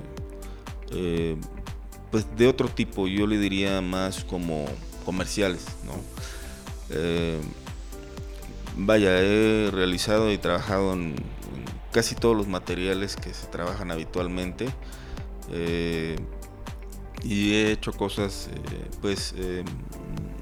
eh, 0.91 1.37
pues 2.09 2.25
de 2.37 2.47
otro 2.47 2.69
tipo, 2.69 3.09
yo 3.09 3.27
le 3.27 3.37
diría 3.37 3.81
más 3.81 4.23
como 4.23 4.63
comerciales, 5.03 5.65
¿no? 5.83 5.91
Vaya, 8.77 9.19
he 9.19 9.69
realizado 9.71 10.31
y 10.31 10.37
trabajado 10.37 10.93
en, 10.93 11.15
casi 11.91 12.15
todos 12.15 12.35
los 12.37 12.47
materiales 12.47 13.15
que 13.15 13.33
se 13.33 13.47
trabajan 13.47 13.91
habitualmente. 13.91 14.67
y 17.23 17.53
he 17.53 17.71
hecho 17.71 17.91
cosas 17.93 18.49
pues 19.01 19.33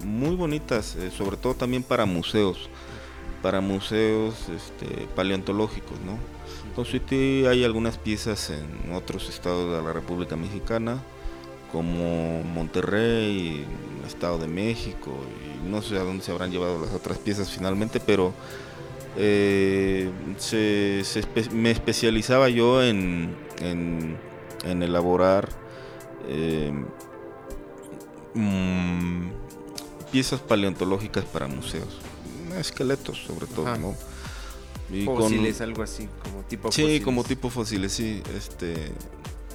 muy 0.03 0.35
bonitas, 0.35 0.97
sobre 1.17 1.37
todo 1.37 1.55
también 1.55 1.83
para 1.83 2.05
museos, 2.05 2.69
para 3.41 3.61
museos 3.61 4.47
este, 4.49 5.07
paleontológicos, 5.15 5.99
¿no? 6.01 6.17
Entonces 6.67 7.01
hay 7.47 7.63
algunas 7.63 7.97
piezas 7.97 8.49
en 8.49 8.93
otros 8.93 9.29
estados 9.29 9.71
de 9.77 9.81
la 9.81 9.93
República 9.93 10.35
Mexicana, 10.35 11.01
como 11.71 12.43
Monterrey, 12.43 13.65
Estado 14.07 14.37
de 14.37 14.47
México, 14.47 15.11
y 15.63 15.67
no 15.67 15.81
sé 15.81 15.97
a 15.97 16.03
dónde 16.03 16.23
se 16.23 16.31
habrán 16.31 16.51
llevado 16.51 16.79
las 16.79 16.93
otras 16.93 17.17
piezas 17.17 17.49
finalmente, 17.49 17.99
pero 17.99 18.33
eh, 19.17 20.11
me 21.51 21.71
especializaba 21.71 22.49
yo 22.49 22.83
en, 22.83 23.35
elaborar 24.63 25.49
eh, 26.27 26.73
mm, 28.33 29.27
piezas 30.11 30.39
paleontológicas 30.41 31.25
para 31.25 31.47
museos, 31.47 31.99
esqueletos 32.57 33.23
sobre 33.25 33.47
todo, 33.47 33.75
¿no? 33.77 33.95
fósiles, 35.03 35.61
algo 35.61 35.83
así, 35.83 36.07
como 36.23 36.43
tipo 36.43 36.71
Sí, 36.71 36.99
como 37.01 37.23
tipo 37.23 37.49
fósiles, 37.49 37.91
sí. 37.91 38.21
Este, 38.35 38.91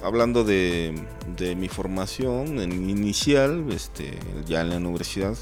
hablando 0.03 0.43
de, 0.43 0.93
mi 1.57 1.67
formación 1.67 2.59
en 2.59 2.89
inicial, 2.89 3.65
este, 3.71 4.17
ya 4.45 4.61
en 4.61 4.69
la 4.69 4.77
universidad, 4.77 5.35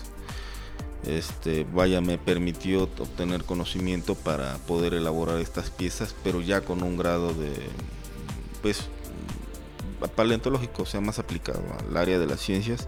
este, 1.06 1.66
vaya, 1.74 2.02
me 2.02 2.18
permitió 2.18 2.84
obtener 2.84 3.44
conocimiento 3.44 4.16
para 4.16 4.58
poder 4.60 4.94
elaborar 4.94 5.40
estas 5.40 5.70
piezas, 5.70 6.16
pero 6.24 6.42
ya 6.42 6.62
con 6.62 6.84
un 6.84 6.98
grado 6.98 7.34
de, 7.34 7.54
pues, 8.62 8.90
paleontológico, 10.16 10.84
o 10.84 10.86
sea, 10.86 11.02
más 11.02 11.20
aplicado 11.20 11.62
al 11.88 11.98
área 11.98 12.20
de 12.20 12.26
las 12.26 12.40
ciencias. 12.40 12.88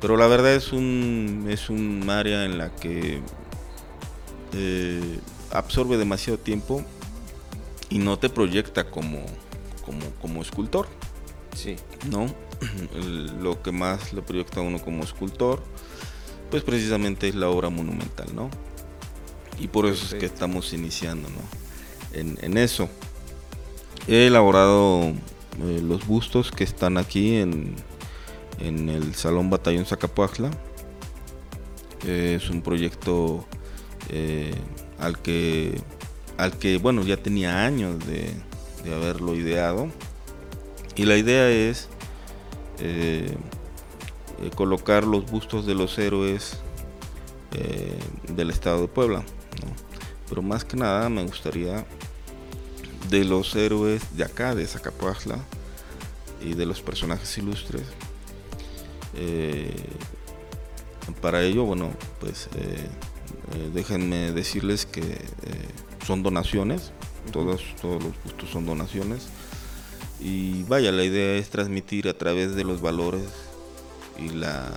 Pero 0.00 0.16
la 0.16 0.26
verdad 0.26 0.54
es 0.54 0.72
un, 0.72 1.46
es 1.48 1.70
un 1.70 2.10
área 2.10 2.44
en 2.44 2.58
la 2.58 2.74
que 2.74 3.20
eh, 4.52 5.18
absorbe 5.52 5.96
demasiado 5.96 6.38
tiempo 6.38 6.84
y 7.88 7.98
no 7.98 8.18
te 8.18 8.28
proyecta 8.28 8.90
como, 8.90 9.24
como, 9.82 10.42
escultor. 10.42 10.88
Sí. 11.54 11.76
¿No? 12.10 12.26
Lo 13.40 13.62
que 13.62 13.72
más 13.72 14.12
le 14.12 14.22
proyecta 14.22 14.60
a 14.60 14.62
uno 14.62 14.78
como 14.78 15.02
escultor, 15.04 15.62
pues 16.50 16.62
precisamente 16.62 17.28
es 17.28 17.34
la 17.34 17.48
obra 17.48 17.70
monumental, 17.70 18.34
¿no? 18.34 18.50
Y 19.58 19.68
por 19.68 19.86
eso 19.86 20.06
es 20.06 20.14
que 20.20 20.26
estamos 20.26 20.72
iniciando, 20.72 21.28
¿no? 21.28 22.18
En, 22.18 22.56
eso. 22.58 22.88
He 24.08 24.26
elaborado 24.26 25.08
eh, 25.08 25.80
los 25.82 26.06
bustos 26.06 26.50
que 26.50 26.64
están 26.64 26.98
aquí 26.98 27.36
en, 27.36 27.74
en 28.58 28.88
el 28.88 29.14
Salón 29.14 29.50
Batallón 29.50 29.86
Zacapuajla, 29.86 30.50
que 32.00 32.34
es 32.34 32.50
un 32.50 32.62
proyecto 32.62 33.46
eh, 34.08 34.54
al 34.98 35.18
que, 35.18 35.80
al 36.36 36.58
que, 36.58 36.78
bueno, 36.78 37.02
ya 37.02 37.16
tenía 37.16 37.64
años 37.64 38.04
de, 38.06 38.32
haberlo 38.90 39.34
ideado. 39.34 39.88
Y 40.96 41.04
la 41.04 41.16
idea 41.16 41.48
es 41.48 41.88
eh, 42.80 43.34
eh, 44.42 44.50
colocar 44.54 45.04
los 45.04 45.30
bustos 45.30 45.66
de 45.66 45.74
los 45.74 45.98
héroes 45.98 46.58
eh, 47.52 47.98
del 48.34 48.50
estado 48.50 48.82
de 48.82 48.88
Puebla. 48.88 49.24
Pero 50.28 50.42
más 50.42 50.64
que 50.64 50.76
nada 50.76 51.08
me 51.08 51.22
gustaría 51.24 51.84
de 53.10 53.24
los 53.24 53.54
héroes 53.54 54.16
de 54.16 54.24
acá, 54.24 54.54
de 54.54 54.66
Zacapuazla, 54.66 55.38
y 56.40 56.54
de 56.54 56.66
los 56.66 56.80
personajes 56.80 57.36
ilustres. 57.38 57.82
para 61.20 61.42
ello, 61.42 61.64
bueno, 61.64 61.90
pues 62.18 62.48
déjenme 63.72 64.32
decirles 64.32 64.86
que 64.86 65.18
son 66.06 66.22
donaciones, 66.22 66.92
todos, 67.30 67.62
todos 67.80 68.02
los 68.02 68.12
gustos 68.24 68.50
son 68.50 68.66
donaciones. 68.66 69.28
Y 70.20 70.62
vaya, 70.64 70.92
la 70.92 71.04
idea 71.04 71.36
es 71.36 71.50
transmitir 71.50 72.08
a 72.08 72.14
través 72.14 72.54
de 72.54 72.64
los 72.64 72.80
valores 72.80 73.24
y 74.18 74.28
la, 74.30 74.70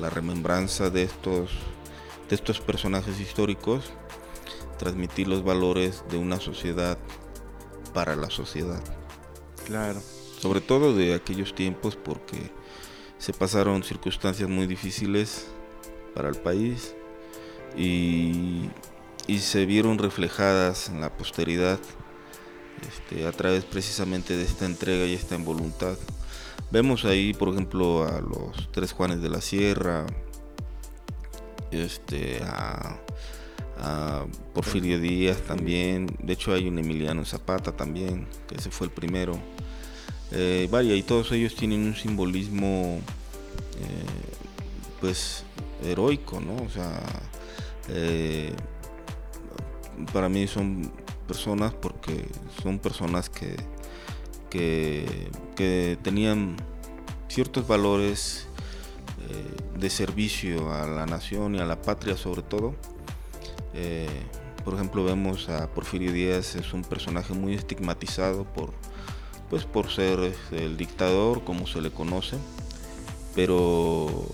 la 0.00 0.10
remembranza 0.10 0.90
de 0.90 1.02
estos, 1.02 1.50
de 2.28 2.34
estos 2.34 2.60
personajes 2.60 3.20
históricos, 3.20 3.84
transmitir 4.78 5.28
los 5.28 5.44
valores 5.44 6.04
de 6.10 6.16
una 6.16 6.38
sociedad 6.40 6.98
para 7.92 8.16
la 8.16 8.30
sociedad. 8.30 8.82
Claro. 9.66 10.00
Sobre 10.40 10.60
todo 10.60 10.94
de 10.94 11.14
aquellos 11.14 11.54
tiempos 11.54 11.96
porque 11.96 12.50
se 13.18 13.32
pasaron 13.32 13.82
circunstancias 13.82 14.48
muy 14.48 14.66
difíciles 14.66 15.46
para 16.14 16.28
el 16.28 16.36
país 16.36 16.94
y, 17.76 18.70
se 19.38 19.66
vieron 19.66 19.98
reflejadas 19.98 20.88
en 20.88 21.00
la 21.00 21.16
posteridad 21.16 21.78
este, 22.86 23.26
a 23.26 23.32
través 23.32 23.64
precisamente 23.64 24.36
de 24.36 24.44
esta 24.44 24.66
entrega 24.66 25.04
y 25.06 25.14
esta 25.14 25.36
voluntad. 25.36 25.96
Vemos 26.70 27.04
ahí, 27.04 27.34
por 27.34 27.48
ejemplo, 27.48 28.06
a 28.06 28.20
los 28.20 28.70
tres 28.72 28.92
Juanes 28.92 29.20
de 29.20 29.28
la 29.28 29.40
Sierra, 29.40 30.06
este, 31.70 32.40
a, 32.44 32.96
Porfirio 34.52 35.00
Díaz 35.00 35.40
también, 35.40 36.06
de 36.22 36.34
hecho 36.34 36.52
hay 36.52 36.68
un 36.68 36.78
Emiliano 36.78 37.24
Zapata 37.24 37.72
también, 37.72 38.26
que 38.46 38.56
ese 38.56 38.70
fue 38.70 38.88
el 38.88 38.92
primero. 38.92 39.38
Eh, 40.32 40.68
vaya, 40.70 40.94
y 40.94 41.02
todos 41.02 41.32
ellos 41.32 41.54
tienen 41.54 41.86
un 41.86 41.94
simbolismo, 41.96 43.00
eh, 43.78 45.00
pues, 45.00 45.44
heroico, 45.82 46.42
¿no? 46.42 46.56
O 46.62 46.68
sea, 46.68 47.00
eh, 47.88 48.52
para 50.12 50.28
mí 50.28 50.46
son 50.46 50.90
personas 51.26 51.72
porque 51.74 52.26
son 52.62 52.78
personas 52.78 53.30
que, 53.30 53.56
que, 54.50 55.98
tenían 56.02 56.56
ciertos 57.28 57.68
valores 57.68 58.46
eh, 59.28 59.78
de 59.78 59.90
servicio 59.90 60.72
a 60.72 60.86
la 60.86 61.06
nación 61.06 61.54
y 61.54 61.60
a 61.60 61.64
la 61.64 61.80
patria 61.80 62.16
sobre 62.16 62.42
todo. 62.42 62.74
Eh, 63.74 64.08
por 64.64 64.74
ejemplo 64.74 65.04
vemos 65.04 65.48
a 65.48 65.68
Porfirio 65.68 66.12
Díaz, 66.12 66.56
es 66.56 66.72
un 66.72 66.82
personaje 66.82 67.32
muy 67.32 67.54
estigmatizado 67.54 68.44
por, 68.44 68.72
pues 69.48 69.64
por 69.64 69.90
ser 69.90 70.34
el 70.50 70.76
dictador 70.76 71.44
como 71.44 71.66
se 71.66 71.80
le 71.80 71.90
conoce, 71.90 72.36
pero 73.34 74.26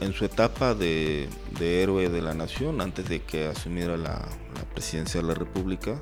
en 0.00 0.12
su 0.12 0.24
etapa 0.24 0.74
de, 0.74 1.28
héroe 1.60 2.08
de 2.08 2.22
la 2.22 2.34
nación, 2.34 2.80
antes 2.80 3.08
de 3.08 3.20
que 3.20 3.46
asumiera 3.46 3.96
la, 3.96 4.28
presidencia 4.74 5.20
de 5.20 5.26
la 5.26 5.34
República, 5.34 6.00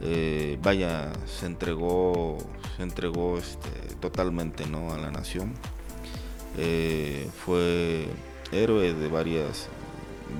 eh, 0.00 0.58
vaya, 0.62 1.12
se 1.26 1.46
entregó, 1.46 2.38
se 2.76 2.82
entregó 2.82 3.38
este, 3.38 3.70
totalmente 4.00 4.66
¿no? 4.66 4.92
a 4.92 4.98
la 4.98 5.10
nación. 5.10 5.54
Eh, 6.58 7.30
fue 7.44 8.08
héroe 8.50 8.92
de 8.92 9.08
varias 9.08 9.68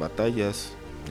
batallas, 0.00 0.72
eh, 1.06 1.10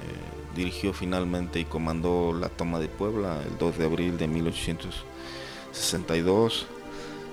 dirigió 0.55 0.91
finalmente 0.93 1.59
y 1.59 1.65
comandó 1.65 2.33
la 2.33 2.49
toma 2.49 2.79
de 2.79 2.89
Puebla 2.89 3.41
el 3.47 3.57
2 3.57 3.77
de 3.77 3.85
abril 3.85 4.17
de 4.17 4.27
1862. 4.27 6.67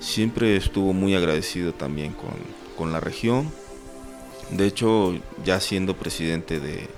Siempre 0.01 0.57
estuvo 0.57 0.93
muy 0.93 1.17
agradecido 1.17 1.73
también 1.73 2.13
con, 2.13 2.35
con 2.77 2.93
la 2.93 3.01
región 3.01 3.51
de 4.53 4.67
hecho, 4.67 5.15
ya 5.45 5.61
siendo 5.61 5.97
presidente 5.97 6.61
de, 6.61 6.89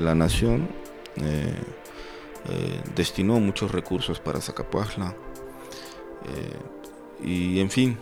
la 0.00 0.14
nación, 0.14 0.68
eh, 1.16 1.54
eh, 2.48 2.80
destinó 2.96 3.38
muchos 3.40 3.70
recursos 3.70 4.20
para 4.20 4.40
Zacapuajla. 4.40 5.14
Eh, 6.26 7.24
y 7.24 7.60
en 7.60 7.70
fin, 7.70 7.98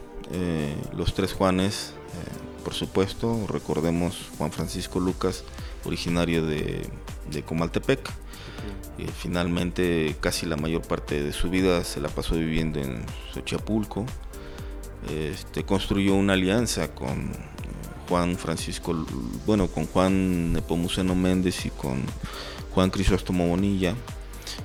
los 0.96 1.12
tres 1.14 1.32
Juanes, 1.34 1.92
por 2.64 2.72
supuesto, 2.72 3.46
recordemos 3.48 4.30
Juan 4.38 4.50
Francisco 4.50 4.98
Lucas, 5.00 5.44
originario 5.84 6.46
de, 6.46 6.88
Comaltepec. 7.44 8.00
finalmente 9.18 10.16
casi 10.20 10.46
la 10.46 10.56
mayor 10.56 10.82
parte 10.82 11.22
de 11.22 11.32
su 11.32 11.50
vida 11.50 11.84
se 11.84 12.00
la 12.00 12.08
pasó 12.08 12.34
viviendo 12.34 12.80
en 12.80 13.04
Xochapulco. 13.34 14.06
Este, 15.10 15.64
construyó 15.64 16.14
una 16.14 16.34
alianza 16.34 16.94
con 16.94 17.32
Juan 18.10 18.36
Francisco, 18.36 19.06
bueno, 19.46 19.68
con 19.68 19.86
Juan 19.86 20.52
Nepomuceno 20.52 21.14
Méndez 21.14 21.64
y 21.64 21.70
con 21.70 22.02
Juan 22.74 22.90
Crisóstomo 22.90 23.46
Bonilla 23.46 23.94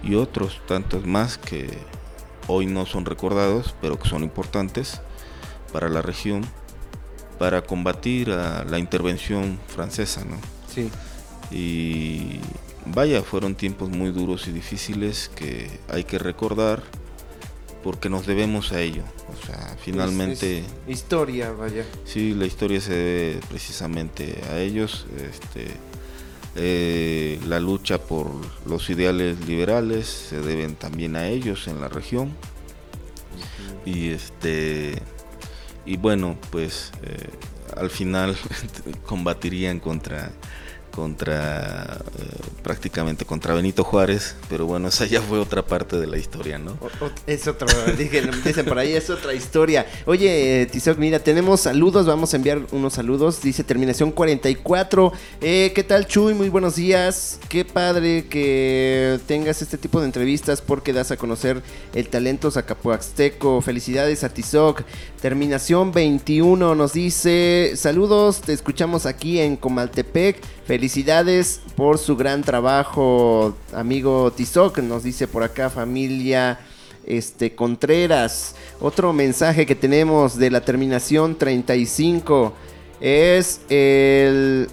y 0.04 0.16
otros 0.16 0.62
tantos 0.68 1.06
más 1.06 1.38
que 1.38 1.70
hoy 2.48 2.66
no 2.66 2.88
son 2.88 3.06
recordados, 3.06 3.76
pero 3.82 4.00
que 4.00 4.10
son 4.10 4.24
importantes 4.24 5.00
para 5.72 5.90
la 5.90 6.02
región 6.02 6.42
para 7.38 7.62
combatir 7.62 8.32
a 8.32 8.64
la 8.64 8.80
intervención 8.80 9.60
francesa, 9.68 10.26
¿no? 10.26 10.38
Sí. 10.68 10.90
Y 11.52 12.40
vaya, 12.88 13.22
fueron 13.22 13.54
tiempos 13.54 13.90
muy 13.92 14.10
duros 14.10 14.48
y 14.48 14.54
difíciles 14.54 15.30
que 15.36 15.70
hay 15.88 16.04
que 16.04 16.18
recordar 16.18 16.82
porque 17.86 18.10
nos 18.10 18.26
debemos 18.26 18.72
a 18.72 18.82
ello. 18.82 19.04
O 19.32 19.46
sea, 19.46 19.78
finalmente... 19.80 20.64
historia, 20.88 21.52
vaya. 21.52 21.86
Sí, 22.04 22.34
la 22.34 22.48
historia 22.48 22.82
se 22.82 22.94
debe 22.96 23.40
precisamente 23.48 24.42
a 24.50 24.58
ellos. 24.58 25.06
Este, 25.20 25.68
eh, 26.56 27.40
la 27.46 27.60
lucha 27.60 28.00
por 28.00 28.32
los 28.66 28.90
ideales 28.90 29.46
liberales 29.46 30.08
se 30.08 30.42
deben 30.42 30.74
también 30.74 31.16
a 31.16 31.28
ellos 31.28 31.68
en 31.68 31.80
la 31.80 31.88
región. 31.88 32.34
Y 33.86 34.10
este 34.10 35.00
y 35.86 35.98
bueno, 35.98 36.40
pues 36.50 36.92
eh, 37.04 37.30
al 37.78 37.92
final 37.92 38.36
combatirían 39.06 39.80
contra 39.80 40.32
contra 40.96 41.98
eh, 42.18 42.24
prácticamente 42.64 43.26
contra 43.26 43.54
Benito 43.54 43.84
Juárez, 43.84 44.36
pero 44.50 44.66
bueno, 44.66 44.88
esa 44.88 45.06
ya 45.06 45.22
fue 45.22 45.40
otra 45.40 45.62
parte 45.62 45.98
de 45.98 46.08
la 46.08 46.18
historia, 46.18 46.58
¿no? 46.58 46.78
es 47.28 47.48
otra, 47.48 47.68
dicen 47.98 48.66
por 48.66 48.80
ahí, 48.80 48.94
es 48.94 49.10
otra 49.10 49.34
historia. 49.34 49.86
Oye, 50.06 50.68
Tizoc, 50.72 50.98
mira, 50.98 51.20
tenemos 51.20 51.62
saludos, 51.62 52.06
vamos 52.06 52.34
a 52.34 52.38
enviar 52.38 52.62
unos 52.72 52.94
saludos, 52.94 53.42
dice 53.42 53.66
terminación 53.66 54.12
44. 54.12 55.12
Eh, 55.42 55.74
¿Qué 55.76 55.84
tal, 55.84 56.08
Chuy? 56.08 56.34
Muy 56.34 56.48
buenos 56.48 56.78
días. 56.78 57.40
Qué 57.50 57.66
padre 57.66 58.28
que 58.28 59.20
tengas 59.28 59.62
este 59.62 59.78
tipo 59.78 60.00
de 60.00 60.06
entrevistas 60.06 60.62
porque 60.62 60.94
das 60.94 61.12
a 61.12 61.18
conocer 61.18 61.62
el 61.94 62.08
talento 62.08 62.50
zacapuaxteco. 62.50 63.62
Felicidades 63.62 64.24
a 64.24 64.30
Tizoc. 64.30 64.84
Terminación 65.22 65.92
21 65.92 66.76
nos 66.76 66.94
dice, 66.94 67.74
saludos, 67.76 68.42
te 68.42 68.54
escuchamos 68.54 69.06
aquí 69.06 69.40
en 69.40 69.58
Comaltepec. 69.58 70.40
Felicidades 70.66 70.85
por 71.76 71.98
su 71.98 72.16
gran 72.16 72.44
trabajo, 72.44 73.56
amigo 73.74 74.32
Tizoc, 74.32 74.78
nos 74.80 75.04
dice 75.04 75.28
por 75.28 75.42
acá 75.44 75.70
familia 75.70 76.60
este 77.06 77.56
Contreras. 77.56 78.56
Otro 78.80 79.12
mensaje 79.12 79.66
que 79.66 79.76
tenemos 79.76 80.38
de 80.38 80.52
la 80.52 80.62
terminación 80.62 81.38
35 81.38 82.54
es 83.02 83.62
el 83.70 84.68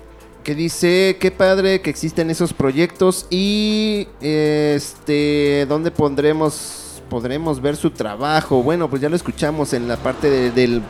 que 0.44 0.54
dice 0.54 1.16
qué 1.18 1.30
padre 1.30 1.80
que 1.80 1.90
existen 1.90 2.30
esos 2.30 2.52
proyectos 2.52 3.26
y 3.30 4.08
este 4.20 5.66
dónde 5.68 5.90
pondremos 5.90 7.02
podremos 7.08 7.60
ver 7.60 7.76
su 7.76 7.90
trabajo. 7.90 8.62
Bueno, 8.62 8.88
pues 8.88 9.00
ya 9.00 9.08
lo 9.08 9.16
escuchamos 9.16 9.72
en 9.72 9.88
la 9.88 9.96
parte 9.96 10.50
del 10.50 10.82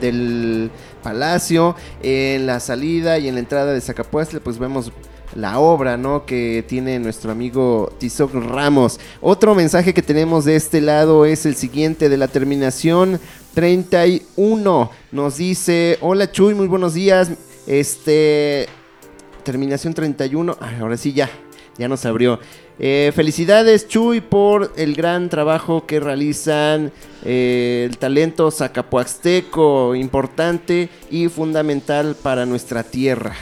del 0.00 0.70
palacio. 1.02 1.74
En 2.02 2.46
la 2.46 2.60
salida 2.60 3.18
y 3.18 3.28
en 3.28 3.34
la 3.34 3.40
entrada 3.40 3.72
de 3.72 3.80
Zacapuestle, 3.80 4.40
pues 4.40 4.58
vemos 4.58 4.92
la 5.34 5.58
obra, 5.58 5.96
¿no? 5.96 6.26
Que 6.26 6.64
tiene 6.66 6.98
nuestro 6.98 7.30
amigo 7.30 7.92
Tizoc 7.98 8.34
Ramos. 8.34 8.98
Otro 9.20 9.54
mensaje 9.54 9.94
que 9.94 10.02
tenemos 10.02 10.44
de 10.44 10.56
este 10.56 10.80
lado 10.80 11.24
es 11.24 11.46
el 11.46 11.54
siguiente 11.54 12.08
de 12.08 12.16
la 12.16 12.28
terminación 12.28 13.20
31. 13.54 14.90
Nos 15.12 15.36
dice, 15.36 15.98
hola 16.00 16.30
Chuy, 16.30 16.54
muy 16.54 16.66
buenos 16.66 16.94
días. 16.94 17.30
Este, 17.66 18.68
terminación 19.44 19.94
31. 19.94 20.56
ahora 20.80 20.96
sí 20.96 21.12
ya, 21.12 21.30
ya 21.78 21.88
nos 21.88 22.04
abrió. 22.04 22.40
Eh, 22.82 23.12
felicidades 23.14 23.88
Chuy 23.88 24.22
por 24.22 24.72
el 24.76 24.94
gran 24.94 25.28
trabajo 25.28 25.84
que 25.84 26.00
realizan, 26.00 26.90
eh, 27.26 27.86
el 27.86 27.98
talento 27.98 28.50
zacapuaxteco, 28.50 29.94
importante 29.94 30.88
y 31.10 31.28
fundamental 31.28 32.16
para 32.22 32.46
nuestra 32.46 32.82
tierra. 32.82 33.36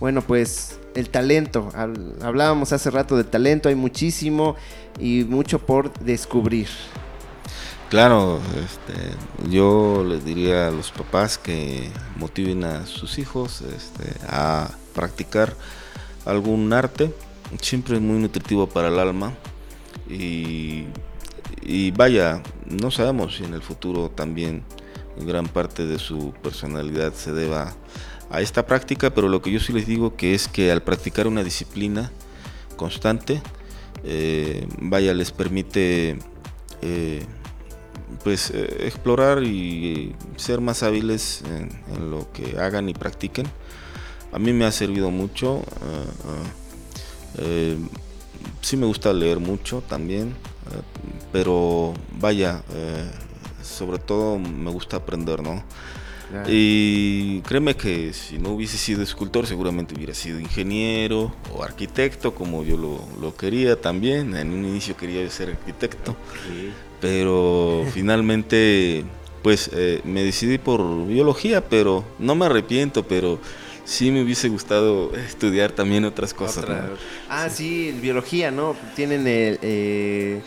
Bueno, 0.00 0.22
pues 0.22 0.78
el 0.94 1.10
talento, 1.10 1.68
hablábamos 2.22 2.72
hace 2.72 2.90
rato 2.90 3.18
de 3.18 3.24
talento, 3.24 3.68
hay 3.68 3.74
muchísimo 3.74 4.56
y 4.98 5.26
mucho 5.28 5.58
por 5.58 5.92
descubrir. 5.98 6.68
Claro, 7.90 8.40
este, 8.64 9.50
yo 9.50 10.02
les 10.08 10.24
diría 10.24 10.68
a 10.68 10.70
los 10.70 10.90
papás 10.90 11.36
que 11.36 11.90
motiven 12.16 12.64
a 12.64 12.86
sus 12.86 13.18
hijos 13.18 13.60
este, 13.60 14.10
a 14.26 14.70
practicar 14.94 15.54
algún 16.24 16.72
arte, 16.72 17.12
siempre 17.60 17.96
es 17.96 18.00
muy 18.00 18.18
nutritivo 18.18 18.68
para 18.68 18.88
el 18.88 18.98
alma 18.98 19.34
y, 20.08 20.86
vaya, 21.92 22.42
no 22.66 22.90
sabemos 22.90 23.36
si 23.36 23.44
en 23.44 23.54
el 23.54 23.62
futuro 23.62 24.10
también 24.10 24.62
gran 25.20 25.46
parte 25.48 25.86
de 25.86 25.98
su 25.98 26.32
personalidad 26.42 27.12
se 27.12 27.32
deba 27.32 27.74
a 28.30 28.40
esta 28.40 28.66
práctica, 28.66 29.10
pero 29.10 29.28
lo 29.28 29.42
que 29.42 29.50
yo 29.50 29.60
sí 29.60 29.72
les 29.72 29.86
digo 29.86 30.16
que 30.16 30.34
es 30.34 30.48
que 30.48 30.70
al 30.70 30.82
practicar 30.82 31.26
una 31.26 31.42
disciplina 31.42 32.10
constante, 32.76 33.42
eh, 34.04 34.66
vaya, 34.80 35.12
les 35.12 35.32
permite 35.32 36.18
eh, 36.82 37.24
pues 38.22 38.50
eh, 38.50 38.86
explorar 38.86 39.42
y 39.42 40.14
ser 40.36 40.60
más 40.60 40.82
hábiles 40.82 41.42
en, 41.46 42.10
lo 42.10 42.30
que 42.32 42.58
hagan 42.58 42.88
y 42.88 42.94
practiquen. 42.94 43.46
A 44.32 44.38
mí 44.38 44.52
me 44.52 44.66
ha 44.66 44.72
servido 44.72 45.10
mucho. 45.10 45.64
Eh, 47.38 47.76
sí 48.60 48.76
me 48.76 48.86
gusta 48.86 49.12
leer 49.12 49.38
mucho 49.38 49.82
también, 49.88 50.28
eh, 50.28 50.80
pero 51.32 51.94
vaya, 52.18 52.62
eh, 52.72 53.10
sobre 53.62 53.98
todo 53.98 54.38
me 54.38 54.70
gusta 54.70 54.98
aprender, 54.98 55.42
¿no? 55.42 55.62
Y 56.46 57.40
créeme 57.40 57.74
que 57.74 58.12
si 58.12 58.38
no 58.38 58.50
hubiese 58.50 58.76
sido 58.76 59.02
escultor, 59.02 59.46
seguramente 59.46 59.94
hubiera 59.94 60.12
sido 60.12 60.38
ingeniero 60.38 61.32
o 61.54 61.62
arquitecto, 61.62 62.34
como 62.34 62.64
yo 62.64 62.76
lo, 62.76 63.34
quería 63.34 63.80
también. 63.80 64.36
En 64.36 64.52
un 64.52 64.66
inicio 64.66 64.94
quería 64.94 65.26
ser 65.30 65.48
arquitecto, 65.48 66.14
pero 67.00 67.86
finalmente, 67.94 69.06
pues 69.42 69.70
me 70.04 70.22
decidí 70.22 70.58
por 70.58 71.06
biología, 71.06 71.66
pero 71.66 72.04
no 72.18 72.34
me 72.34 72.44
arrepiento, 72.44 73.08
pero 73.08 73.38
sí 73.88 74.10
me 74.10 74.22
hubiese 74.22 74.50
gustado 74.50 75.14
estudiar 75.14 75.72
también 75.72 76.04
otras 76.04 76.34
cosas. 76.34 76.66
Ah, 77.30 77.48
sí. 77.48 77.96
biología, 78.02 78.50
¿no? 78.50 78.76
Tienen 78.94 79.26
el, 79.26 79.58
eh, 79.62 80.42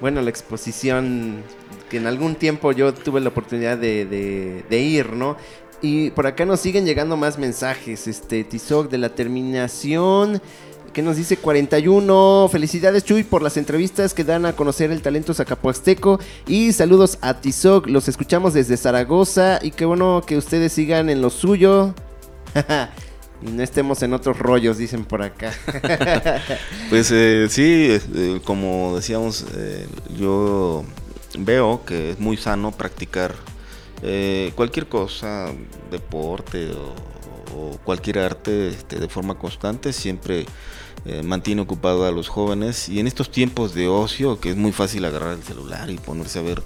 bueno, 0.00 0.20
la 0.20 0.30
exposición 0.30 1.44
que 1.88 1.98
en 1.98 2.08
algún 2.08 2.34
tiempo 2.34 2.72
yo 2.72 2.92
tuve 2.92 3.20
la 3.20 3.28
oportunidad 3.28 3.78
de, 3.78 4.64
ir, 4.70 5.12
¿no? 5.12 5.36
Y 5.80 6.10
por 6.10 6.26
acá 6.26 6.44
nos 6.44 6.60
siguen 6.60 6.84
llegando 6.84 7.16
más 7.16 7.38
mensajes. 7.38 8.08
Este, 8.08 8.42
Tizoc 8.42 8.90
de 8.90 8.98
la 8.98 9.14
terminación. 9.14 10.42
que 10.92 11.02
nos 11.02 11.16
dice 11.16 11.36
41? 11.36 12.48
Felicidades 12.50 13.04
Chuy 13.04 13.22
por 13.22 13.42
las 13.42 13.56
entrevistas 13.56 14.14
que 14.14 14.24
dan 14.24 14.46
a 14.46 14.54
conocer 14.54 14.90
el 14.90 15.00
talento 15.00 15.32
zacapuasteco 15.32 16.18
y 16.48 16.72
saludos 16.72 17.18
a 17.20 17.40
Tizoc, 17.40 17.86
los 17.86 18.08
escuchamos 18.08 18.52
desde 18.52 18.76
Zaragoza 18.76 19.60
y 19.62 19.70
qué 19.70 19.84
bueno 19.84 20.24
que 20.26 20.36
ustedes 20.36 20.72
sigan 20.72 21.08
en 21.08 21.22
lo 21.22 21.30
suyo. 21.30 21.94
y 23.42 23.50
no 23.50 23.62
estemos 23.62 24.02
en 24.02 24.12
otros 24.12 24.38
rollos, 24.38 24.78
dicen 24.78 25.04
por 25.04 25.22
acá. 25.22 25.52
pues 26.90 27.10
eh, 27.12 27.46
sí, 27.48 27.88
eh, 28.14 28.40
como 28.44 28.96
decíamos, 28.96 29.46
eh, 29.54 29.86
yo 30.16 30.84
veo 31.38 31.84
que 31.84 32.10
es 32.10 32.18
muy 32.18 32.36
sano 32.36 32.72
practicar 32.72 33.34
cualquier 34.54 34.86
cosa, 34.86 35.48
deporte 35.90 36.70
o, 36.72 37.76
cualquier 37.84 38.20
arte 38.20 38.68
este, 38.68 38.98
de 38.98 39.08
forma 39.08 39.34
constante, 39.34 39.92
siempre 39.92 40.46
mantiene 41.22 41.60
ocupado 41.60 42.06
a 42.06 42.10
los 42.10 42.28
jóvenes 42.28 42.88
y 42.88 43.00
en 43.00 43.06
estos 43.06 43.30
tiempos 43.30 43.74
de 43.74 43.88
ocio, 43.88 44.40
que 44.40 44.50
es 44.50 44.56
muy 44.56 44.72
fácil 44.72 45.04
agarrar 45.04 45.34
el 45.34 45.42
celular 45.42 45.90
y 45.90 45.98
ponerse 45.98 46.38
a 46.38 46.42
ver 46.42 46.62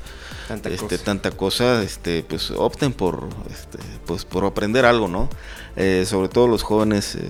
tanta, 0.47 0.69
este, 0.69 0.97
cosa. 0.97 1.05
tanta 1.05 1.31
cosa, 1.33 1.83
este, 1.83 2.23
pues 2.23 2.51
opten 2.51 2.93
por, 2.93 3.29
este, 3.51 3.79
pues, 4.07 4.25
por 4.25 4.45
aprender 4.45 4.85
algo, 4.85 5.09
¿no? 5.09 5.29
Eh, 5.77 6.05
sobre 6.07 6.29
todo 6.29 6.47
los 6.47 6.63
jóvenes, 6.63 7.17
eh, 7.17 7.21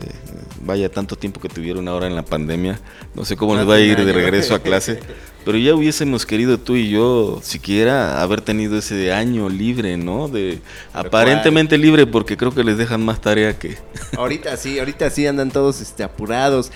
vaya 0.60 0.90
tanto 0.90 1.16
tiempo 1.16 1.40
que 1.40 1.48
tuvieron 1.48 1.88
ahora 1.88 2.06
en 2.06 2.14
la 2.14 2.24
pandemia, 2.24 2.78
no 3.14 3.24
sé 3.24 3.36
cómo 3.36 3.56
les 3.56 3.66
va 3.66 3.76
a 3.76 3.80
ir 3.80 4.04
de 4.04 4.12
regreso 4.12 4.54
a 4.54 4.58
clase, 4.58 5.00
pero 5.46 5.56
ya 5.56 5.74
hubiésemos 5.74 6.26
querido 6.26 6.58
tú 6.58 6.76
y 6.76 6.90
yo 6.90 7.40
siquiera 7.42 8.20
haber 8.20 8.42
tenido 8.42 8.76
ese 8.76 9.12
año 9.12 9.48
libre, 9.48 9.96
¿no? 9.96 10.28
De 10.28 10.60
aparentemente 10.92 11.78
libre 11.78 12.06
porque 12.06 12.36
creo 12.36 12.54
que 12.54 12.64
les 12.64 12.76
dejan 12.76 13.02
más 13.02 13.20
tarea 13.22 13.58
que 13.58 13.78
Ahorita 14.16 14.58
sí, 14.58 14.78
ahorita 14.78 15.08
sí 15.08 15.26
andan 15.26 15.50
todos 15.50 15.80
este 15.80 16.02
apurados. 16.02 16.70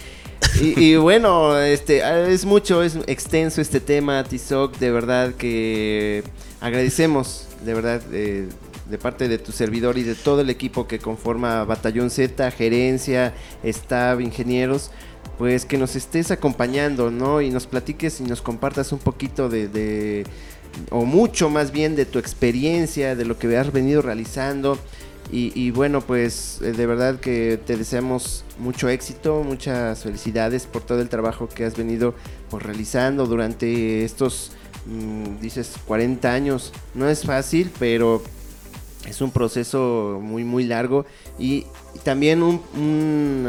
Y, 0.61 0.97
bueno, 0.97 1.59
este 1.59 2.01
es 2.33 2.45
mucho, 2.45 2.83
es 2.83 2.97
extenso 3.07 3.61
este 3.61 3.81
tema, 3.81 4.23
Tizoc, 4.25 4.79
de 4.79 4.91
verdad 4.91 5.35
que 5.35 6.23
agradecemos, 6.61 7.49
de 7.65 7.75
verdad, 7.75 8.01
eh, 8.13 8.49
de 8.89 8.99
parte 8.99 9.29
de 9.29 9.39
tu 9.39 9.53
servidor 9.53 9.99
y 9.99 10.03
de 10.03 10.15
todo 10.15 10.41
el 10.41 10.51
equipo 10.51 10.87
que 10.87 10.99
conforma 10.99 11.65
Batallón 11.65 12.11
Z, 12.11 12.51
gerencia, 12.53 13.35
staff, 13.63 14.21
ingenieros, 14.21 14.91
pues 15.37 15.65
que 15.65 15.79
nos 15.79 15.95
estés 15.95 16.31
acompañando, 16.31 17.11
¿no? 17.11 17.41
Y 17.41 17.51
nos 17.51 17.67
platiques 17.67 18.21
y 18.21 18.25
nos 18.25 18.43
compartas 18.43 18.93
un 18.93 18.99
poquito 18.99 19.49
de, 19.49 20.25
o 20.91 21.05
mucho 21.05 21.51
más 21.51 21.71
bien 21.71 21.97
de 21.97 22.07
tu 22.07 22.19
experiencia, 22.19 23.15
de 23.15 23.25
lo 23.25 23.39
que 23.39 23.57
has 23.57 23.73
venido 23.73 24.03
realizando. 24.03 24.79
Y, 25.31 25.73
bueno, 25.73 26.01
pues 26.01 26.59
eh, 26.63 26.73
de 26.73 26.87
verdad 26.87 27.21
que 27.21 27.61
te 27.67 27.77
deseamos 27.77 28.45
mucho 28.59 28.89
éxito, 28.89 29.43
muchas 29.45 30.03
felicidades 30.03 30.65
por 30.65 30.81
todo 30.81 31.03
el 31.03 31.11
trabajo 31.11 31.51
que 31.51 31.67
has 31.67 31.77
venido 31.77 32.15
pues, 32.49 32.63
realizando 32.63 33.27
durante 33.27 34.07
estos, 34.07 34.53
mm, 34.87 35.39
dices, 35.43 35.75
40 35.85 36.33
años. 36.33 36.73
No 36.95 37.11
es 37.11 37.25
fácil, 37.25 37.71
pero 37.79 38.23
es 39.07 39.21
un 39.21 39.31
proceso 39.31 40.19
muy, 40.23 40.45
muy 40.45 40.65
largo 40.65 41.07
y, 41.39 41.67
también 42.05 42.43
un, 42.43 43.49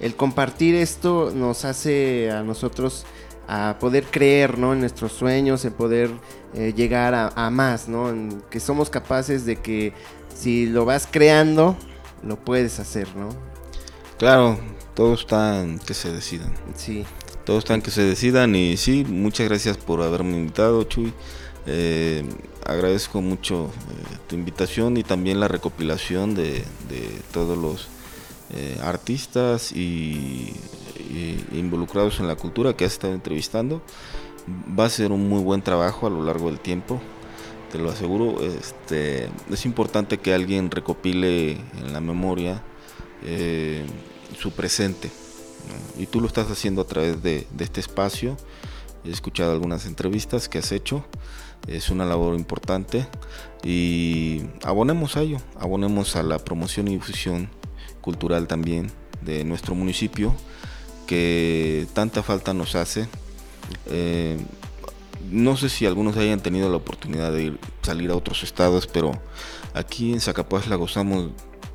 el 0.00 0.14
compartir 0.16 0.74
esto 0.74 1.30
nos 1.34 1.64
hace 1.64 2.30
a 2.30 2.42
nosotros 2.42 3.04
a 3.48 3.76
poder 3.80 4.04
creer 4.04 4.58
¿no? 4.58 4.74
en 4.74 4.80
nuestros 4.80 5.12
sueños, 5.12 5.64
en 5.64 5.72
poder 5.72 6.10
eh, 6.54 6.72
llegar 6.76 7.14
a, 7.14 7.50
más, 7.50 7.88
¿no? 7.88 8.10
En 8.10 8.42
que 8.50 8.60
somos 8.60 8.90
capaces 8.90 9.46
de 9.46 9.56
que 9.56 9.92
si 10.34 10.66
lo 10.66 10.84
vas 10.84 11.08
creando, 11.10 11.76
lo 12.22 12.36
puedes 12.36 12.78
hacer, 12.78 13.08
¿no? 13.16 13.30
Claro, 14.18 14.58
todo 14.94 15.14
está 15.14 15.62
en 15.62 15.78
que 15.78 15.94
se 15.94 16.12
decidan. 16.12 16.52
Sí. 16.74 17.04
Todo 17.44 17.58
está 17.58 17.74
en 17.74 17.82
que 17.82 17.90
se 17.90 18.02
decidan 18.02 18.54
y 18.54 18.76
sí, 18.76 19.04
muchas 19.08 19.48
gracias 19.48 19.78
por 19.78 20.02
haberme 20.02 20.36
invitado, 20.36 20.84
Chuy. 20.84 21.14
Eh, 21.70 22.24
agradezco 22.64 23.20
mucho 23.20 23.66
eh, 23.66 24.16
tu 24.26 24.34
invitación 24.34 24.96
y 24.96 25.02
también 25.02 25.38
la 25.38 25.48
recopilación 25.48 26.34
de, 26.34 26.64
todos 27.32 27.58
los 27.58 27.88
artistas 28.82 29.72
y 29.72 30.54
involucrados 31.52 32.18
en 32.18 32.26
la 32.26 32.34
cultura 32.34 32.74
que 32.74 32.86
has 32.86 32.92
estado 32.92 33.12
entrevistando. 33.12 33.82
Va 34.78 34.86
a 34.86 34.88
ser 34.88 35.12
un 35.12 35.28
muy 35.28 35.42
buen 35.42 35.60
trabajo 35.60 36.06
a 36.06 36.10
lo 36.10 36.24
largo 36.24 36.46
del 36.46 36.58
tiempo, 36.58 37.00
te 37.70 37.78
lo 37.78 37.90
aseguro. 37.90 38.42
Este, 38.42 39.28
es 39.50 39.66
importante 39.66 40.18
que 40.18 40.34
alguien 40.34 40.70
recopile 40.70 41.52
en 41.52 41.92
la 41.92 42.00
memoria 42.00 42.62
eh, 43.24 43.84
su 44.38 44.52
presente. 44.52 45.10
Y 45.98 46.06
tú 46.06 46.20
lo 46.20 46.28
estás 46.28 46.50
haciendo 46.50 46.82
a 46.82 46.86
través 46.86 47.22
de, 47.22 47.46
este 47.58 47.80
espacio. 47.80 48.36
He 49.04 49.10
escuchado 49.10 49.52
algunas 49.52 49.86
entrevistas 49.86 50.48
que 50.48 50.58
has 50.58 50.72
hecho. 50.72 51.04
Es 51.66 51.90
una 51.90 52.04
labor 52.04 52.34
importante. 52.34 53.06
Y 53.62 54.42
abonemos 54.62 55.16
a 55.16 55.22
ello. 55.22 55.38
Abonemos 55.58 56.16
a 56.16 56.22
la 56.22 56.38
promoción 56.38 56.88
y 56.88 56.92
difusión 56.92 57.50
cultural 58.00 58.46
también 58.46 58.90
de 59.20 59.44
nuestro 59.44 59.74
municipio 59.74 60.34
que 61.06 61.86
tanta 61.94 62.22
falta 62.22 62.54
nos 62.54 62.74
hace. 62.74 63.08
Eh, 63.86 64.38
no 65.30 65.56
sé 65.56 65.68
si 65.68 65.86
algunos 65.86 66.16
hayan 66.16 66.40
tenido 66.40 66.70
la 66.70 66.76
oportunidad 66.76 67.32
de 67.32 67.44
ir, 67.44 67.58
salir 67.82 68.10
a 68.10 68.16
otros 68.16 68.42
estados, 68.42 68.86
pero 68.86 69.12
aquí 69.74 70.12
en 70.12 70.20
Zacapuaz 70.20 70.68
la 70.68 70.76
gozamos 70.76 71.30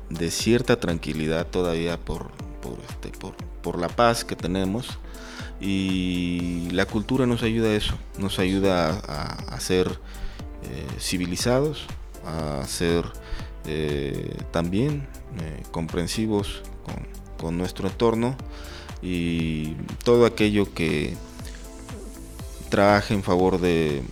de 0.08 0.30
cierta 0.30 0.78
tranquilidad 0.78 1.46
todavía 1.48 1.98
por, 1.98 2.30
por, 2.62 2.78
este, 2.88 3.12
por, 3.62 3.78
la 3.78 3.88
paz 3.88 4.24
que 4.24 4.36
tenemos. 4.36 4.98
Y 5.64 6.68
la 6.72 6.84
cultura 6.84 7.24
nos 7.24 7.42
ayuda 7.42 7.68
a 7.68 7.74
eso, 7.74 7.94
nos 8.18 8.38
ayuda 8.38 8.90
a, 8.90 9.58
ser 9.60 9.88
eh, 10.64 10.86
civilizados, 10.98 11.86
a 12.26 12.66
ser 12.66 13.04
eh, 13.66 14.36
también 14.50 15.06
comprensivos 15.70 16.62
con, 17.38 17.56
nuestro 17.58 17.88
entorno 17.88 18.36
y 19.02 19.74
todo 20.02 20.24
aquello 20.24 20.72
que 20.72 21.14
trabaje 22.74 23.14
en 23.14 23.22
favor 23.22 23.60
de, 23.60 24.02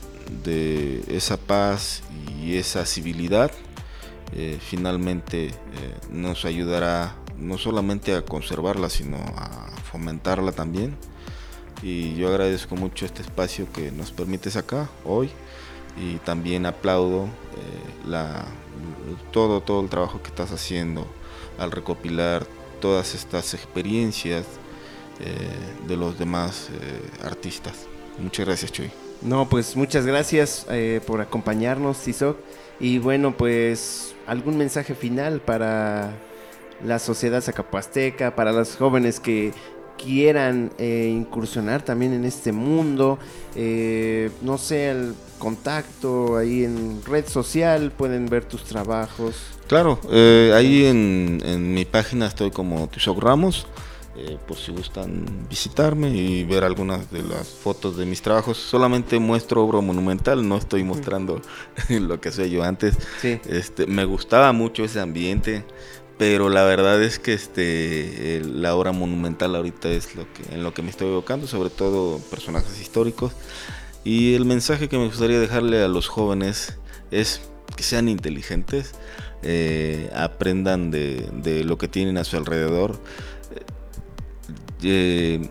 esa 1.08 1.36
paz 1.36 2.04
y 2.40 2.56
esa 2.58 2.86
civilidad, 2.86 3.50
eh, 4.36 4.58
finalmente 4.60 5.46
eh, 5.46 5.52
nos 6.12 6.44
ayudará 6.44 7.16
no 7.36 7.58
solamente 7.58 8.14
a 8.14 8.22
conservarla, 8.22 8.88
sino 8.88 9.16
a 9.16 9.68
fomentarla 9.90 10.52
también. 10.52 10.96
Y 11.82 12.14
yo 12.14 12.28
agradezco 12.28 12.76
mucho 12.76 13.04
este 13.04 13.22
espacio 13.22 13.66
que 13.72 13.90
nos 13.90 14.12
permites 14.12 14.56
acá 14.56 14.88
hoy 15.04 15.30
y 15.96 16.16
también 16.18 16.64
aplaudo 16.64 17.24
eh, 17.24 18.08
la, 18.08 18.44
todo, 19.32 19.60
todo 19.60 19.82
el 19.82 19.88
trabajo 19.88 20.22
que 20.22 20.28
estás 20.28 20.52
haciendo 20.52 21.06
al 21.58 21.70
recopilar 21.70 22.46
todas 22.80 23.14
estas 23.14 23.54
experiencias 23.54 24.46
eh, 25.20 25.34
de 25.86 25.96
los 25.96 26.18
demás 26.18 26.70
eh, 26.70 27.24
artistas. 27.24 27.86
Muchas 28.18 28.46
gracias, 28.46 28.72
Chuy. 28.72 28.90
No, 29.20 29.48
pues 29.48 29.76
muchas 29.76 30.04
gracias 30.04 30.66
por 31.06 31.20
acompañarnos, 31.20 31.98
Tizoc. 31.98 32.38
Y 32.80 32.98
bueno, 32.98 33.36
pues 33.36 34.16
algún 34.26 34.58
mensaje 34.58 34.96
final 34.96 35.40
para 35.40 36.12
la 36.84 36.98
sociedad 36.98 37.40
zacapuasteca, 37.40 38.34
para 38.34 38.50
los 38.50 38.76
jóvenes 38.76 39.20
que 39.20 39.52
quieran 40.02 40.72
incursionar 40.78 41.82
también 41.82 42.12
en 42.12 42.24
este 42.24 42.52
mundo, 42.52 43.18
no 44.42 44.58
sé, 44.58 44.90
el 44.90 45.14
contacto 45.38 46.36
ahí 46.36 46.64
en 46.64 47.02
red 47.04 47.26
social, 47.26 47.92
pueden 47.92 48.26
ver 48.26 48.44
tus 48.44 48.64
trabajos. 48.64 49.36
Claro, 49.66 49.98
ahí 50.10 50.84
en, 50.86 51.40
en, 51.44 51.74
mi 51.74 51.84
página 51.84 52.26
estoy 52.26 52.50
como 52.50 52.88
Tizoc 52.88 53.22
Ramos. 53.22 53.66
Eh, 54.14 54.36
por 54.46 54.58
si 54.58 54.72
gustan 54.72 55.24
visitarme 55.48 56.10
y 56.10 56.44
ver 56.44 56.64
algunas 56.64 57.10
de 57.10 57.22
las 57.22 57.48
fotos 57.48 57.96
de 57.96 58.04
mis 58.04 58.20
trabajos. 58.20 58.58
Solamente 58.58 59.18
muestro 59.18 59.64
obra 59.64 59.80
monumental, 59.80 60.46
no 60.46 60.58
estoy 60.58 60.84
mostrando 60.84 61.40
lo 61.88 62.20
que 62.20 62.28
hacía 62.28 62.46
yo 62.46 62.62
antes. 62.62 62.98
Este, 63.22 63.86
me 63.86 64.04
gustaba 64.04 64.52
mucho 64.52 64.84
ese 64.84 65.00
ambiente, 65.00 65.64
pero 66.22 66.50
la 66.50 66.62
verdad 66.62 67.02
es 67.02 67.18
que 67.18 67.32
este, 67.32 68.42
la 68.44 68.76
obra 68.76 68.92
monumental 68.92 69.56
ahorita 69.56 69.88
es 69.88 70.14
lo 70.14 70.32
que, 70.32 70.54
en 70.54 70.62
lo 70.62 70.72
que 70.72 70.80
me 70.80 70.90
estoy 70.90 71.08
evocando, 71.08 71.48
sobre 71.48 71.68
todo 71.68 72.20
personajes 72.30 72.80
históricos. 72.80 73.32
Y 74.04 74.34
el 74.34 74.44
mensaje 74.44 74.88
que 74.88 74.96
me 74.98 75.06
gustaría 75.06 75.40
dejarle 75.40 75.82
a 75.82 75.88
los 75.88 76.06
jóvenes 76.06 76.78
es 77.10 77.40
que 77.74 77.82
sean 77.82 78.08
inteligentes, 78.08 78.92
eh, 79.42 80.12
aprendan 80.14 80.92
de, 80.92 81.28
de, 81.42 81.64
lo 81.64 81.76
que 81.76 81.88
tienen 81.88 82.16
a 82.18 82.22
su 82.22 82.36
alrededor. 82.36 83.00
Eh, 84.84 85.50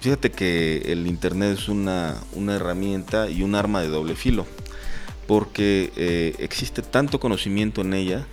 fíjate 0.00 0.32
que 0.32 0.78
el 0.86 1.06
Internet 1.06 1.56
es 1.56 1.68
una, 1.68 2.16
herramienta 2.48 3.30
y 3.30 3.44
un 3.44 3.54
arma 3.54 3.80
de 3.80 3.90
doble 3.90 4.16
filo, 4.16 4.44
porque 5.28 5.92
eh, 5.94 6.34
existe 6.40 6.82
tanto 6.82 7.20
conocimiento 7.20 7.82
en 7.82 7.94
ella 7.94 8.26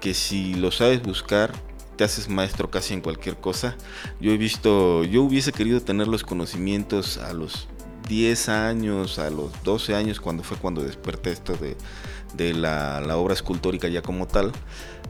que 0.00 0.14
si 0.14 0.54
lo 0.54 0.70
sabes 0.70 1.02
buscar, 1.02 1.52
te 1.96 2.04
haces 2.04 2.28
maestro 2.28 2.70
casi 2.70 2.94
en 2.94 3.00
cualquier 3.00 3.36
cosa. 3.36 3.76
Yo 4.20 4.32
he 4.32 4.36
visto, 4.36 5.04
yo 5.04 5.22
hubiese 5.22 5.52
querido 5.52 5.80
tener 5.80 6.08
los 6.08 6.22
conocimientos 6.22 7.18
a 7.18 7.32
los 7.32 7.68
10 8.08 8.48
años, 8.48 9.18
a 9.18 9.30
los 9.30 9.52
12 9.64 9.94
años, 9.94 10.20
cuando 10.20 10.42
fue 10.42 10.56
cuando 10.56 10.82
desperté 10.82 11.32
esto 11.32 11.56
de, 11.56 12.54
la, 12.54 13.00
la, 13.00 13.16
obra 13.16 13.34
escultórica 13.34 13.88
ya 13.88 14.02
como 14.02 14.26
tal. 14.26 14.52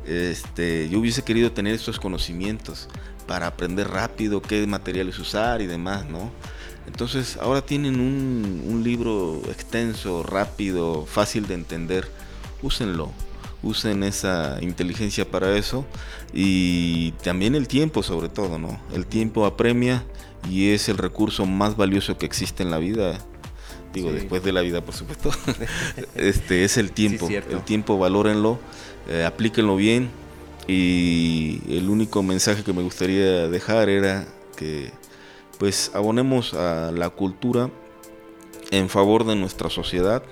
Este, 0.06 0.88
yo 0.88 0.98
hubiese 1.00 1.22
querido 1.22 1.52
tener 1.52 1.74
estos 1.74 2.00
conocimientos, 2.00 2.88
para 3.28 3.46
aprender 3.46 3.88
rápido 3.88 4.42
qué 4.42 4.66
materiales 4.66 5.18
usar 5.20 5.60
y 5.60 5.66
demás, 5.66 6.08
¿no? 6.08 6.32
Entonces 6.88 7.36
ahora 7.36 7.60
tienen 7.60 8.00
un, 8.00 8.82
libro 8.82 9.42
extenso, 9.50 10.22
rápido, 10.22 11.04
fácil 11.04 11.46
de 11.46 11.54
entender. 11.54 12.08
Úsenlo, 12.62 13.12
usen 13.62 14.02
esa 14.02 14.58
inteligencia 14.60 15.28
para 15.30 15.56
eso 15.56 15.84
y 16.32 17.12
también 17.22 17.54
el 17.54 17.68
tiempo 17.68 18.02
sobre 18.02 18.28
todo, 18.28 18.58
¿no? 18.58 18.80
El 18.94 19.06
tiempo 19.06 19.46
apremia 19.46 20.04
y 20.48 20.70
es 20.70 20.88
el 20.88 20.98
recurso 20.98 21.46
más 21.46 21.76
valioso 21.76 22.18
que 22.18 22.26
existe 22.26 22.62
en 22.62 22.70
la 22.70 22.78
vida. 22.78 23.18
Digo, 23.92 24.12
después 24.12 24.44
de 24.44 24.52
la 24.52 24.60
vida, 24.60 24.82
por 24.82 24.94
supuesto. 24.94 25.30
este 26.14 26.64
es 26.64 26.76
el 26.76 26.92
tiempo. 26.92 27.28
el 27.28 27.62
tiempo, 27.64 27.98
valórenlo, 27.98 28.58
eh, 29.08 29.24
aplíquenlo 29.24 29.76
bien 29.76 30.10
y 30.66 31.60
el 31.68 31.88
único 31.88 32.22
mensaje 32.22 32.62
que 32.62 32.72
me 32.72 32.82
gustaría 32.82 33.48
dejar 33.48 33.88
era 33.88 34.26
que 34.56 34.92
pues 35.58 35.90
abonemos 35.94 36.54
a 36.54 36.92
la 36.92 37.10
cultura 37.10 37.70
en 38.70 38.88
favor 38.88 39.24
de 39.26 39.34
nuestra 39.34 39.70
sociedad, 39.70 40.22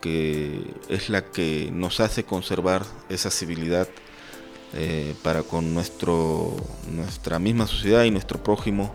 que 0.00 0.62
es 0.88 1.08
la 1.08 1.24
que 1.24 1.70
nos 1.72 2.00
hace 2.00 2.24
conservar 2.24 2.84
esa 3.08 3.30
civilidad 3.30 3.88
eh, 4.74 5.14
para 5.22 5.42
con 5.42 5.74
nuestro, 5.74 6.54
nuestra 6.90 7.38
misma 7.38 7.66
sociedad 7.66 8.04
y 8.04 8.10
nuestro 8.10 8.42
prójimo. 8.42 8.94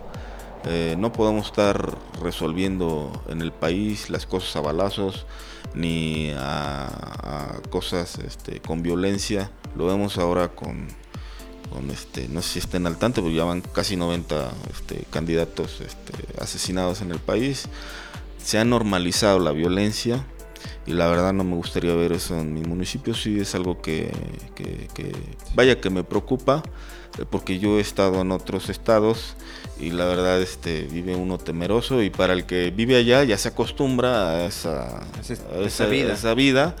Eh, 0.66 0.96
no 0.98 1.12
podemos 1.12 1.46
estar 1.46 1.98
resolviendo 2.22 3.24
en 3.28 3.42
el 3.42 3.52
país 3.52 4.08
las 4.08 4.24
cosas 4.24 4.56
a 4.56 4.60
balazos 4.60 5.26
ni 5.74 6.32
a, 6.36 7.60
cosas 7.70 8.18
este, 8.18 8.60
con 8.60 8.82
violencia 8.82 9.50
lo 9.76 9.86
vemos 9.86 10.18
ahora 10.18 10.48
con, 10.48 10.86
este, 11.90 12.28
no 12.28 12.42
sé 12.42 12.48
si 12.54 12.58
estén 12.60 12.86
al 12.86 12.96
tanto, 12.96 13.22
pero 13.22 13.34
ya 13.34 13.44
van 13.44 13.60
casi 13.60 13.96
90 13.96 14.52
este, 14.70 15.04
candidatos 15.10 15.80
este, 15.80 16.12
asesinados 16.40 17.00
en 17.00 17.10
el 17.10 17.18
país. 17.18 17.66
Se 18.42 18.58
ha 18.58 18.64
normalizado 18.64 19.40
la 19.40 19.50
violencia 19.50 20.24
y 20.86 20.92
la 20.92 21.08
verdad 21.08 21.32
no 21.32 21.44
me 21.44 21.56
gustaría 21.56 21.94
ver 21.94 22.12
eso 22.12 22.38
en 22.38 22.52
mi 22.52 22.62
municipio, 22.62 23.14
sí 23.14 23.40
es 23.40 23.54
algo 23.54 23.80
que, 23.80 24.10
vaya 25.54 25.80
que 25.80 25.90
me 25.90 26.04
preocupa, 26.04 26.62
eh, 27.18 27.24
porque 27.28 27.58
yo 27.58 27.78
he 27.78 27.80
estado 27.80 28.20
en 28.20 28.32
otros 28.32 28.68
estados 28.68 29.36
y 29.80 29.90
la 29.90 30.04
verdad 30.04 30.40
este 30.42 30.82
vive 30.82 31.16
uno 31.16 31.38
temeroso 31.38 32.02
y 32.02 32.10
para 32.10 32.32
el 32.32 32.44
que 32.44 32.70
vive 32.70 32.96
allá 32.96 33.24
ya 33.24 33.38
se 33.38 33.48
acostumbra 33.48 34.30
a 34.30 34.46
esa, 34.46 35.06
esa, 35.64 35.86
vida. 35.86 36.76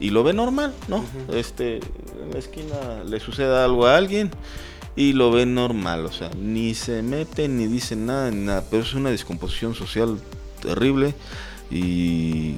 y 0.00 0.10
lo 0.10 0.24
ve 0.24 0.32
normal, 0.32 0.72
¿no? 0.88 1.04
Este 1.32 1.76
en 1.76 2.32
la 2.32 2.38
esquina 2.38 3.04
le 3.06 3.20
suceda 3.20 3.64
algo 3.64 3.86
a 3.86 3.96
alguien 3.96 4.30
y 4.96 5.12
lo 5.12 5.30
ve 5.30 5.46
normal, 5.46 6.06
o 6.06 6.12
sea, 6.12 6.30
ni 6.38 6.74
se 6.74 7.02
mete 7.02 7.48
ni 7.48 7.66
dice 7.66 7.96
nada, 7.96 8.30
nada, 8.30 8.64
pero 8.70 8.82
es 8.82 8.94
una 8.94 9.10
descomposición 9.10 9.74
social 9.74 10.18
terrible 10.60 11.14
y 11.70 12.56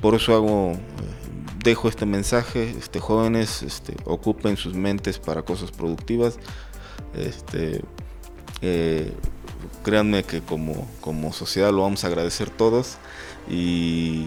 por 0.00 0.14
eso 0.14 0.34
hago 0.34 0.76
dejo 1.64 1.88
este 1.88 2.06
mensaje 2.06 2.70
este 2.78 3.00
jóvenes 3.00 3.62
este, 3.62 3.96
ocupen 4.04 4.56
sus 4.56 4.74
mentes 4.74 5.18
para 5.18 5.42
cosas 5.42 5.70
productivas. 5.70 6.38
Este 7.14 7.82
eh, 8.62 9.12
créanme 9.82 10.24
que 10.24 10.40
como, 10.40 10.86
como 11.00 11.32
sociedad 11.32 11.72
lo 11.72 11.82
vamos 11.82 12.04
a 12.04 12.08
agradecer 12.08 12.50
todos 12.50 12.98
y, 13.48 14.24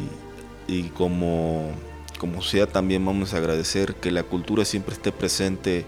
y 0.68 0.84
como, 0.96 1.72
como 2.20 2.42
sociedad 2.42 2.70
también 2.70 3.06
vamos 3.06 3.34
a 3.34 3.38
agradecer 3.38 3.96
que 3.96 4.12
la 4.12 4.24
cultura 4.24 4.66
siempre 4.66 4.94
esté 4.94 5.12
presente 5.12 5.86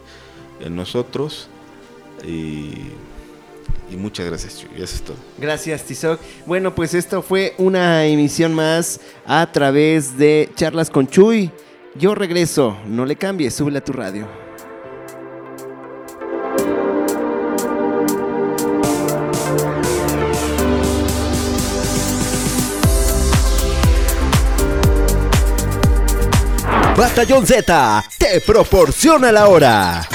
en 0.62 0.76
nosotros 0.76 1.50
y 3.92 3.96
muchas 3.96 4.26
gracias, 4.26 4.60
Chuy. 4.60 4.70
Eso 4.76 4.96
es 4.96 5.02
todo. 5.02 5.18
Gracias, 5.38 5.84
Tizoc. 5.84 6.20
Bueno, 6.46 6.74
pues 6.74 6.94
esto 6.94 7.22
fue 7.22 7.54
una 7.58 8.06
emisión 8.06 8.54
más 8.54 9.00
a 9.26 9.52
través 9.52 10.18
de 10.18 10.50
Charlas 10.56 10.90
con 10.90 11.08
Chuy. 11.08 11.52
Yo 11.96 12.16
regreso, 12.16 12.78
no 12.88 13.06
le 13.06 13.16
cambies, 13.16 13.54
súbele 13.54 13.78
a 13.78 13.84
tu 13.84 13.94
radio. 13.94 14.28
Batallón 26.96 27.46
Z 27.46 28.06
te 28.20 28.40
proporciona 28.42 29.32
la 29.32 29.48
hora. 29.48 30.08